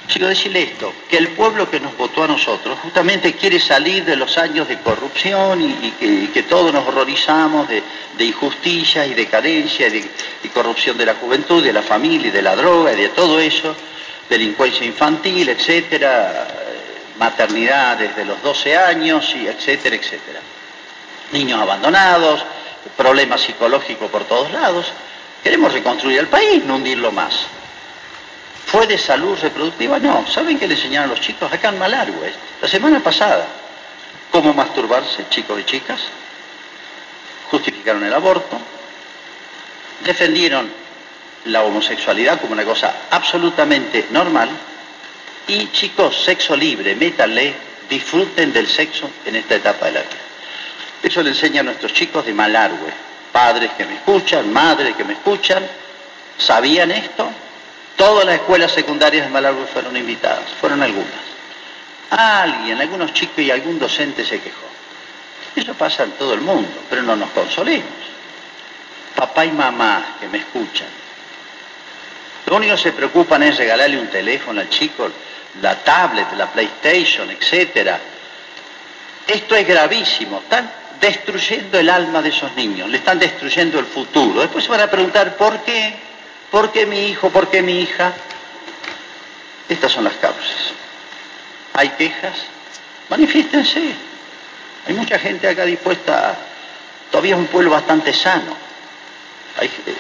Quiero 0.07 0.27
decirle 0.27 0.63
esto, 0.63 0.93
que 1.09 1.17
el 1.17 1.29
pueblo 1.29 1.69
que 1.69 1.79
nos 1.79 1.95
votó 1.97 2.23
a 2.23 2.27
nosotros 2.27 2.77
justamente 2.79 3.33
quiere 3.33 3.59
salir 3.59 4.03
de 4.03 4.17
los 4.17 4.37
años 4.37 4.67
de 4.67 4.77
corrupción 4.79 5.61
y, 5.61 6.27
que, 6.27 6.43
todos 6.43 6.73
nos 6.73 6.85
horrorizamos 6.87 7.67
de, 7.69 7.81
injusticia 8.19 9.05
y 9.05 9.13
decadencia 9.13 9.87
y, 9.87 10.09
y, 10.43 10.49
corrupción 10.49 10.97
de 10.97 11.05
la 11.05 11.15
juventud, 11.15 11.63
de 11.63 11.73
la 11.73 11.81
familia 11.81 12.27
y 12.27 12.31
de 12.31 12.41
la 12.41 12.55
droga 12.55 12.93
y 12.93 12.97
de 12.97 13.09
todo 13.09 13.39
eso, 13.39 13.75
delincuencia 14.29 14.85
infantil, 14.85 15.49
etcétera, 15.49 16.47
maternidad 17.17 17.97
desde 17.97 18.25
los 18.25 18.41
12 18.41 18.77
años 18.77 19.33
y 19.35 19.47
etcétera, 19.47 19.95
etcétera. 19.95 20.39
Niños 21.31 21.61
abandonados, 21.61 22.45
problemas 22.97 23.41
psicológicos 23.41 24.11
por 24.11 24.25
todos 24.25 24.51
lados. 24.51 24.91
Queremos 25.43 25.73
reconstruir 25.73 26.19
el 26.19 26.27
país, 26.27 26.63
no 26.65 26.75
hundirlo 26.75 27.11
más. 27.11 27.47
¿Fue 28.65 28.87
de 28.87 28.97
salud 28.97 29.37
reproductiva? 29.39 29.99
No. 29.99 30.25
¿Saben 30.27 30.57
qué 30.57 30.67
le 30.67 30.75
enseñaron 30.75 31.09
a 31.09 31.13
los 31.13 31.21
chicos 31.21 31.51
acá 31.51 31.69
en 31.69 31.79
Malargüe? 31.79 32.33
La 32.61 32.67
semana 32.67 32.99
pasada. 32.99 33.45
¿Cómo 34.31 34.53
masturbarse, 34.53 35.25
chicos 35.29 35.59
y 35.59 35.63
chicas? 35.63 36.01
Justificaron 37.51 38.03
el 38.03 38.13
aborto. 38.13 38.57
Defendieron 40.03 40.71
la 41.45 41.63
homosexualidad 41.63 42.39
como 42.41 42.53
una 42.53 42.63
cosa 42.63 42.93
absolutamente 43.11 44.07
normal. 44.09 44.49
Y 45.47 45.67
chicos, 45.71 46.23
sexo 46.23 46.55
libre, 46.55 46.95
métanle, 46.95 47.53
disfruten 47.89 48.53
del 48.53 48.67
sexo 48.67 49.09
en 49.25 49.35
esta 49.35 49.55
etapa 49.55 49.87
de 49.87 49.91
la 49.91 50.01
vida. 50.01 50.17
Eso 51.03 51.21
le 51.21 51.29
enseña 51.29 51.61
a 51.61 51.63
nuestros 51.63 51.93
chicos 51.93 52.25
de 52.25 52.33
Malargüe. 52.33 52.91
Padres 53.31 53.71
que 53.77 53.85
me 53.85 53.95
escuchan, 53.95 54.51
madres 54.53 54.95
que 54.95 55.03
me 55.03 55.13
escuchan, 55.13 55.67
¿sabían 56.37 56.91
esto? 56.91 57.29
Todas 57.95 58.25
las 58.25 58.35
escuelas 58.35 58.71
secundarias 58.71 59.25
de 59.25 59.31
Malargüe 59.31 59.67
fueron 59.67 59.95
invitadas, 59.95 60.49
fueron 60.59 60.81
algunas. 60.81 61.33
Alguien, 62.09 62.79
algunos 62.79 63.13
chicos 63.13 63.39
y 63.39 63.51
algún 63.51 63.79
docente 63.79 64.25
se 64.25 64.39
quejó. 64.39 64.67
Eso 65.55 65.73
pasa 65.73 66.03
en 66.03 66.11
todo 66.11 66.33
el 66.33 66.41
mundo, 66.41 66.83
pero 66.89 67.03
no 67.03 67.15
nos 67.15 67.29
consolemos. 67.31 67.89
Papá 69.15 69.45
y 69.45 69.51
mamá 69.51 70.17
que 70.19 70.27
me 70.27 70.39
escuchan, 70.39 70.87
lo 72.45 72.57
único 72.57 72.75
que 72.75 72.81
se 72.81 72.91
preocupan 72.91 73.43
es 73.43 73.57
regalarle 73.57 73.99
un 73.99 74.07
teléfono 74.07 74.59
al 74.59 74.69
chico, 74.69 75.09
la 75.61 75.75
tablet, 75.75 76.33
la 76.35 76.47
PlayStation, 76.47 77.29
etc. 77.31 77.91
Esto 79.27 79.55
es 79.55 79.67
gravísimo. 79.67 80.39
Están 80.39 80.69
destruyendo 80.99 81.79
el 81.79 81.89
alma 81.89 82.21
de 82.21 82.29
esos 82.29 82.53
niños, 82.55 82.89
le 82.89 82.97
están 82.97 83.19
destruyendo 83.19 83.79
el 83.79 83.85
futuro. 83.85 84.41
Después 84.41 84.63
se 84.63 84.71
van 84.71 84.81
a 84.81 84.89
preguntar 84.89 85.37
por 85.37 85.59
qué. 85.63 86.12
¿Por 86.53 86.71
qué 86.71 86.85
mi 86.85 87.07
hijo? 87.07 87.31
¿Por 87.31 87.49
qué 87.49 87.63
mi 87.63 87.79
hija? 87.79 88.13
Estas 89.67 89.91
son 89.91 90.03
las 90.03 90.13
causas. 90.17 90.71
¿Hay 91.73 91.89
quejas? 91.89 92.43
Manifiéstense. 93.09 93.81
Hay 94.85 94.93
mucha 94.93 95.17
gente 95.17 95.47
acá 95.47 95.65
dispuesta, 95.65 96.37
todavía 97.09 97.33
es 97.33 97.39
un 97.39 97.47
pueblo 97.47 97.71
bastante 97.71 98.13
sano. 98.13 98.55
Hay 99.59 99.65
eh, 99.65 99.95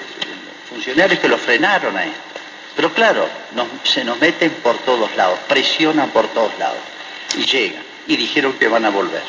funcionarios 0.69 1.19
que 1.19 1.27
lo 1.27 1.39
frenaron 1.39 1.97
a 1.97 2.05
esto. 2.05 2.19
Pero 2.75 2.93
claro, 2.93 3.27
se 3.83 4.03
nos 4.03 4.19
meten 4.19 4.51
por 4.61 4.77
todos 4.77 5.15
lados, 5.15 5.39
presionan 5.47 6.11
por 6.11 6.27
todos 6.27 6.51
lados 6.59 6.77
y 7.35 7.45
llegan. 7.45 7.81
Y 8.05 8.15
dijeron 8.15 8.53
que 8.59 8.67
van 8.67 8.85
a 8.85 8.91
volver. 8.91 9.23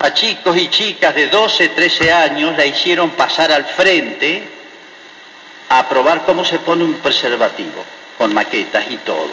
A 0.00 0.12
chicos 0.12 0.56
y 0.56 0.66
chicas 0.66 1.14
de 1.14 1.28
12, 1.28 1.68
13 1.68 2.12
años 2.12 2.56
la 2.56 2.66
hicieron 2.66 3.10
pasar 3.10 3.52
al 3.52 3.66
frente 3.66 4.61
a 5.78 5.88
probar 5.88 6.24
cómo 6.26 6.44
se 6.44 6.58
pone 6.58 6.84
un 6.84 6.94
preservativo, 6.94 7.82
con 8.18 8.34
maquetas 8.34 8.84
y 8.90 8.98
todo. 8.98 9.32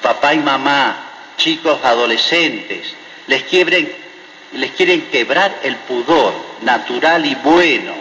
Papá 0.00 0.32
y 0.32 0.38
mamá, 0.38 1.10
chicos 1.36 1.80
adolescentes, 1.82 2.94
les, 3.26 3.42
quiebren, 3.42 3.92
les 4.52 4.70
quieren 4.72 5.02
quebrar 5.10 5.58
el 5.64 5.74
pudor 5.76 6.34
natural 6.60 7.26
y 7.26 7.34
bueno. 7.34 7.94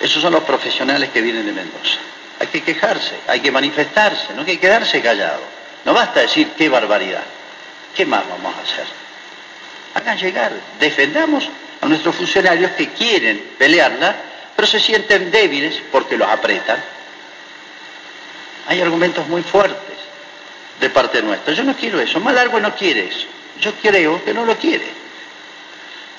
Esos 0.00 0.20
son 0.20 0.32
los 0.32 0.42
profesionales 0.42 1.10
que 1.10 1.20
vienen 1.20 1.46
de 1.46 1.52
Mendoza. 1.52 1.98
Hay 2.40 2.48
que 2.48 2.62
quejarse, 2.62 3.14
hay 3.28 3.38
que 3.38 3.52
manifestarse, 3.52 4.34
no 4.34 4.40
hay 4.40 4.46
que 4.46 4.58
quedarse 4.58 5.00
callado. 5.00 5.42
No 5.84 5.94
basta 5.94 6.20
decir 6.20 6.48
qué 6.56 6.68
barbaridad. 6.68 7.22
¿Qué 7.94 8.04
más 8.04 8.28
vamos 8.28 8.52
a 8.56 8.62
hacer? 8.62 8.86
Hagan 9.94 10.18
llegar, 10.18 10.52
defendamos 10.80 11.48
a 11.80 11.86
nuestros 11.86 12.16
funcionarios 12.16 12.72
que 12.72 12.88
quieren 12.88 13.52
pelearla 13.56 14.33
pero 14.64 14.80
se 14.80 14.80
sienten 14.80 15.30
débiles 15.30 15.78
porque 15.92 16.16
los 16.16 16.26
apretan. 16.26 16.82
Hay 18.66 18.80
argumentos 18.80 19.28
muy 19.28 19.42
fuertes 19.42 19.98
de 20.80 20.88
parte 20.88 21.20
nuestra. 21.20 21.52
Yo 21.52 21.64
no 21.64 21.76
quiero 21.76 22.00
eso, 22.00 22.18
Malargüe 22.18 22.62
no 22.62 22.74
quiere 22.74 23.08
eso. 23.08 23.26
Yo 23.60 23.74
creo 23.74 24.24
que 24.24 24.32
no 24.32 24.46
lo 24.46 24.56
quiere. 24.56 24.86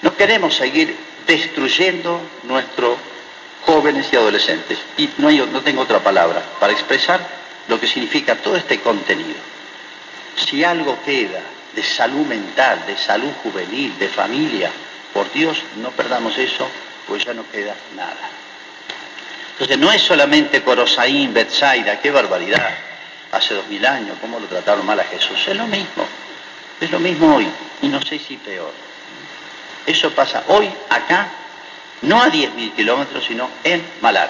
No 0.04 0.16
queremos 0.16 0.54
seguir 0.54 0.96
destruyendo 1.26 2.22
nuestros 2.44 3.00
jóvenes 3.66 4.10
y 4.12 4.16
adolescentes. 4.16 4.78
Y 4.96 5.10
no, 5.18 5.30
hay, 5.30 5.40
no 5.40 5.62
tengo 5.62 5.82
otra 5.82 6.04
palabra 6.04 6.44
para 6.60 6.72
expresar 6.72 7.20
lo 7.68 7.80
que 7.80 7.88
significa 7.88 8.36
todo 8.36 8.58
este 8.58 8.80
contenido. 8.80 9.40
Si 10.36 10.64
algo 10.64 11.00
queda 11.04 11.42
de 11.74 11.82
salud 11.82 12.28
mental, 12.28 12.86
de 12.86 12.96
salud 12.96 13.32
juvenil, 13.42 13.98
de 13.98 14.08
familia, 14.08 14.70
por 15.14 15.32
Dios, 15.34 15.64
no 15.78 15.90
perdamos 15.90 16.38
eso 16.38 16.70
pues 17.08 17.26
ya 17.26 17.34
no 17.34 17.50
queda 17.50 17.76
nada. 17.96 18.30
Entonces 19.52 19.78
no 19.78 19.92
es 19.92 20.02
solamente 20.02 20.62
Corosaín, 20.64 21.34
Betsaida, 21.34 22.00
qué 22.02 22.12
barbaridad, 22.12 22.78
hace 23.32 23.54
dos 23.54 23.68
mil 23.68 23.86
años, 23.86 24.18
cómo 24.20 24.40
lo 24.40 24.48
trataron 24.48 24.86
mal 24.86 25.00
a 25.00 25.04
Jesús, 25.06 25.48
es 25.48 25.56
lo 25.56 25.66
mismo, 25.68 26.06
es 26.82 26.92
lo 26.92 27.00
mismo 27.00 27.36
hoy, 27.36 27.48
y 27.82 27.88
no 27.88 28.02
sé 28.02 28.20
si 28.20 28.38
peor. 28.38 28.74
Eso 29.86 30.12
pasa 30.12 30.44
hoy, 30.48 30.70
acá, 30.90 31.30
no 32.02 32.22
a 32.22 32.30
diez 32.30 32.54
mil 32.54 32.72
kilómetros, 32.74 33.24
sino 33.26 33.50
en 33.64 33.86
Malar. 34.02 34.30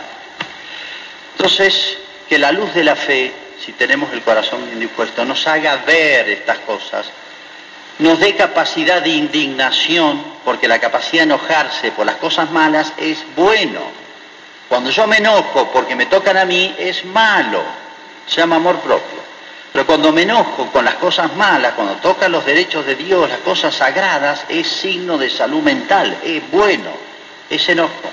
Entonces, 1.38 1.98
que 2.30 2.38
la 2.38 2.52
luz 2.52 2.74
de 2.74 2.84
la 2.84 2.96
fe, 2.96 3.34
si 3.64 3.72
tenemos 3.74 4.12
el 4.14 4.22
corazón 4.22 4.66
bien 4.66 4.80
dispuesto, 4.80 5.26
nos 5.26 5.48
haga 5.48 5.78
ver 5.78 6.30
estas 6.30 6.60
cosas, 6.60 7.08
nos 8.00 8.20
dé 8.20 8.36
capacidad 8.36 9.02
de 9.02 9.10
indignación, 9.10 10.22
porque 10.44 10.68
la 10.68 10.80
capacidad 10.80 11.24
de 11.24 11.34
enojarse 11.34 11.92
por 11.92 12.06
las 12.06 12.16
cosas 12.16 12.52
malas 12.52 12.94
es 12.98 13.24
bueno 13.36 14.06
cuando 14.68 14.90
yo 14.90 15.06
me 15.08 15.18
enojo 15.18 15.70
porque 15.72 15.96
me 15.96 16.08
tocan 16.08 16.38
a 16.38 16.46
mí, 16.46 16.76
es 16.78 17.06
malo, 17.06 17.64
se 18.26 18.42
llama 18.42 18.56
amor 18.56 18.80
propio. 18.80 19.24
Pero 19.72 19.86
cuando 19.86 20.12
me 20.12 20.24
enojo 20.24 20.72
con 20.72 20.86
las 20.86 20.96
cosas 20.96 21.36
malas, 21.36 21.74
cuando 21.74 21.96
tocan 21.96 22.32
los 22.32 22.46
derechos 22.46 22.86
de 22.86 22.96
Dios, 22.96 23.30
las 23.30 23.40
cosas 23.40 23.76
sagradas, 23.76 24.46
es 24.50 24.68
signo 24.68 25.18
de 25.18 25.30
salud 25.30 25.62
mental, 25.62 26.18
es 26.24 26.50
bueno, 26.50 26.92
es 27.50 27.68
enojo. 27.70 28.10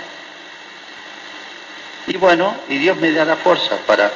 Y 2.08 2.16
bueno, 2.16 2.56
y 2.68 2.78
Dios 2.78 2.96
me 2.96 3.12
da 3.12 3.24
la 3.24 3.36
fuerza 3.36 3.76
para, 3.86 4.10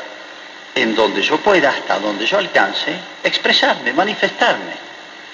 en 0.74 0.94
donde 0.94 1.22
yo 1.22 1.38
pueda, 1.38 1.70
hasta 1.70 1.98
donde 2.00 2.26
yo 2.26 2.36
alcance, 2.36 2.96
expresarme, 3.22 3.92
manifestarme, 3.92 4.85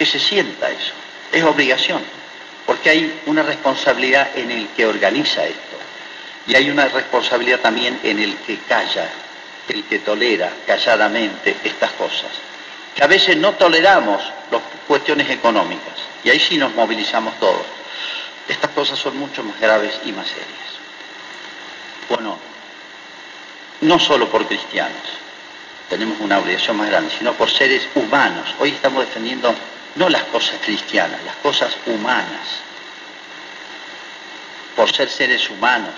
que 0.03 0.07
se 0.07 0.19
sienta 0.19 0.69
eso. 0.69 0.95
Es 1.31 1.45
obligación, 1.45 2.03
porque 2.67 2.91
hay 2.91 3.21
una 3.27 3.45
responsabilidad 3.45 4.37
en 4.37 4.51
el 4.51 4.67
que 4.71 4.85
organiza 4.85 5.45
esto. 5.45 5.77
Y 6.49 6.57
hay 6.57 6.71
una 6.71 6.89
responsabilidad 6.89 7.61
también 7.61 8.01
en 8.03 8.19
el 8.19 8.35
que 8.39 8.59
calla, 8.69 9.09
el 9.69 9.85
que 9.85 10.01
tolera 10.01 10.51
calladamente 10.67 11.55
estas 11.63 11.93
cosas. 11.93 12.33
Que 12.97 13.05
a 13.05 13.07
veces 13.07 13.37
no 13.37 13.53
toleramos 13.53 14.21
las 14.51 14.61
cuestiones 14.89 15.31
económicas 15.31 15.95
y 16.25 16.31
ahí 16.31 16.41
sí 16.41 16.59
nos 16.59 16.75
movilizamos 16.75 17.39
todos. 17.39 17.65
Estas 18.49 18.73
cosas 18.73 18.99
son 18.99 19.17
mucho 19.17 19.45
más 19.45 19.61
graves 19.61 20.01
y 20.05 20.11
más 20.11 20.27
serias. 20.27 20.49
Bueno, 22.09 22.41
no 23.83 24.01
solo 24.01 24.29
por 24.29 24.49
cristianos, 24.49 25.01
tenemos 25.89 26.19
una 26.19 26.41
obligación 26.41 26.77
más 26.77 26.89
grande, 26.89 27.13
sino 27.17 27.35
por 27.35 27.49
seres 27.49 27.87
humanos. 27.95 28.49
Hoy 28.59 28.71
estamos 28.71 29.07
defendiendo 29.07 29.55
no 29.97 30.09
las 30.09 30.25
cosas 30.25 30.59
cristianas, 30.65 31.23
las 31.25 31.37
cosas 31.37 31.77
humanas, 31.87 32.61
por 34.75 34.91
ser 34.91 35.09
seres 35.09 35.51
humanos, 35.51 35.95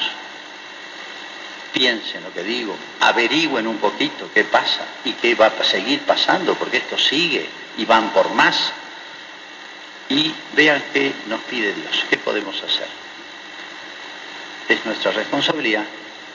piensen 1.73 2.23
lo 2.23 2.33
que 2.33 2.43
digo, 2.43 2.77
averigüen 3.01 3.67
un 3.67 3.79
poquito 3.79 4.31
qué 4.33 4.45
pasa 4.45 4.85
y 5.05 5.13
qué 5.13 5.35
va 5.35 5.47
a 5.47 5.65
seguir 5.65 6.01
pasando, 6.01 6.55
porque 6.55 6.79
esto 6.79 6.99
sigue 6.99 7.49
y 7.77 7.85
van 7.85 8.11
por 8.11 8.33
más. 8.35 8.73
Y 10.09 10.35
vean 10.55 10.85
qué 10.93 11.13
nos 11.27 11.41
pide 11.43 11.73
Dios, 11.73 12.05
qué 12.11 12.19
podemos 12.19 12.57
hacer. 12.63 12.87
Es 14.69 14.85
nuestra 14.85 15.13
responsabilidad 15.13 15.85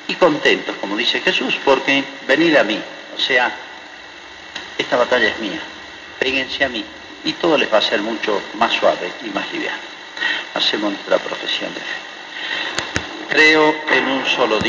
y 0.07 0.15
contentos, 0.15 0.75
como 0.77 0.97
dice 0.97 1.21
Jesús, 1.21 1.55
porque 1.63 2.03
venid 2.27 2.55
a 2.55 2.63
mí, 2.63 2.81
o 3.15 3.19
sea, 3.19 3.51
esta 4.77 4.97
batalla 4.97 5.29
es 5.29 5.39
mía, 5.39 5.59
péguense 6.19 6.63
a 6.63 6.69
mí 6.69 6.83
y 7.23 7.33
todo 7.33 7.57
les 7.57 7.71
va 7.71 7.77
a 7.77 7.81
ser 7.81 8.01
mucho 8.01 8.41
más 8.55 8.73
suave 8.73 9.11
y 9.25 9.29
más 9.29 9.51
liviano. 9.51 9.77
Hacemos 10.53 10.91
nuestra 10.91 11.17
profesión 11.17 11.73
de 11.73 11.79
fe. 11.79 12.09
Creo 13.29 13.75
en 13.91 14.07
un 14.07 14.25
solo 14.25 14.59
Dios. 14.59 14.67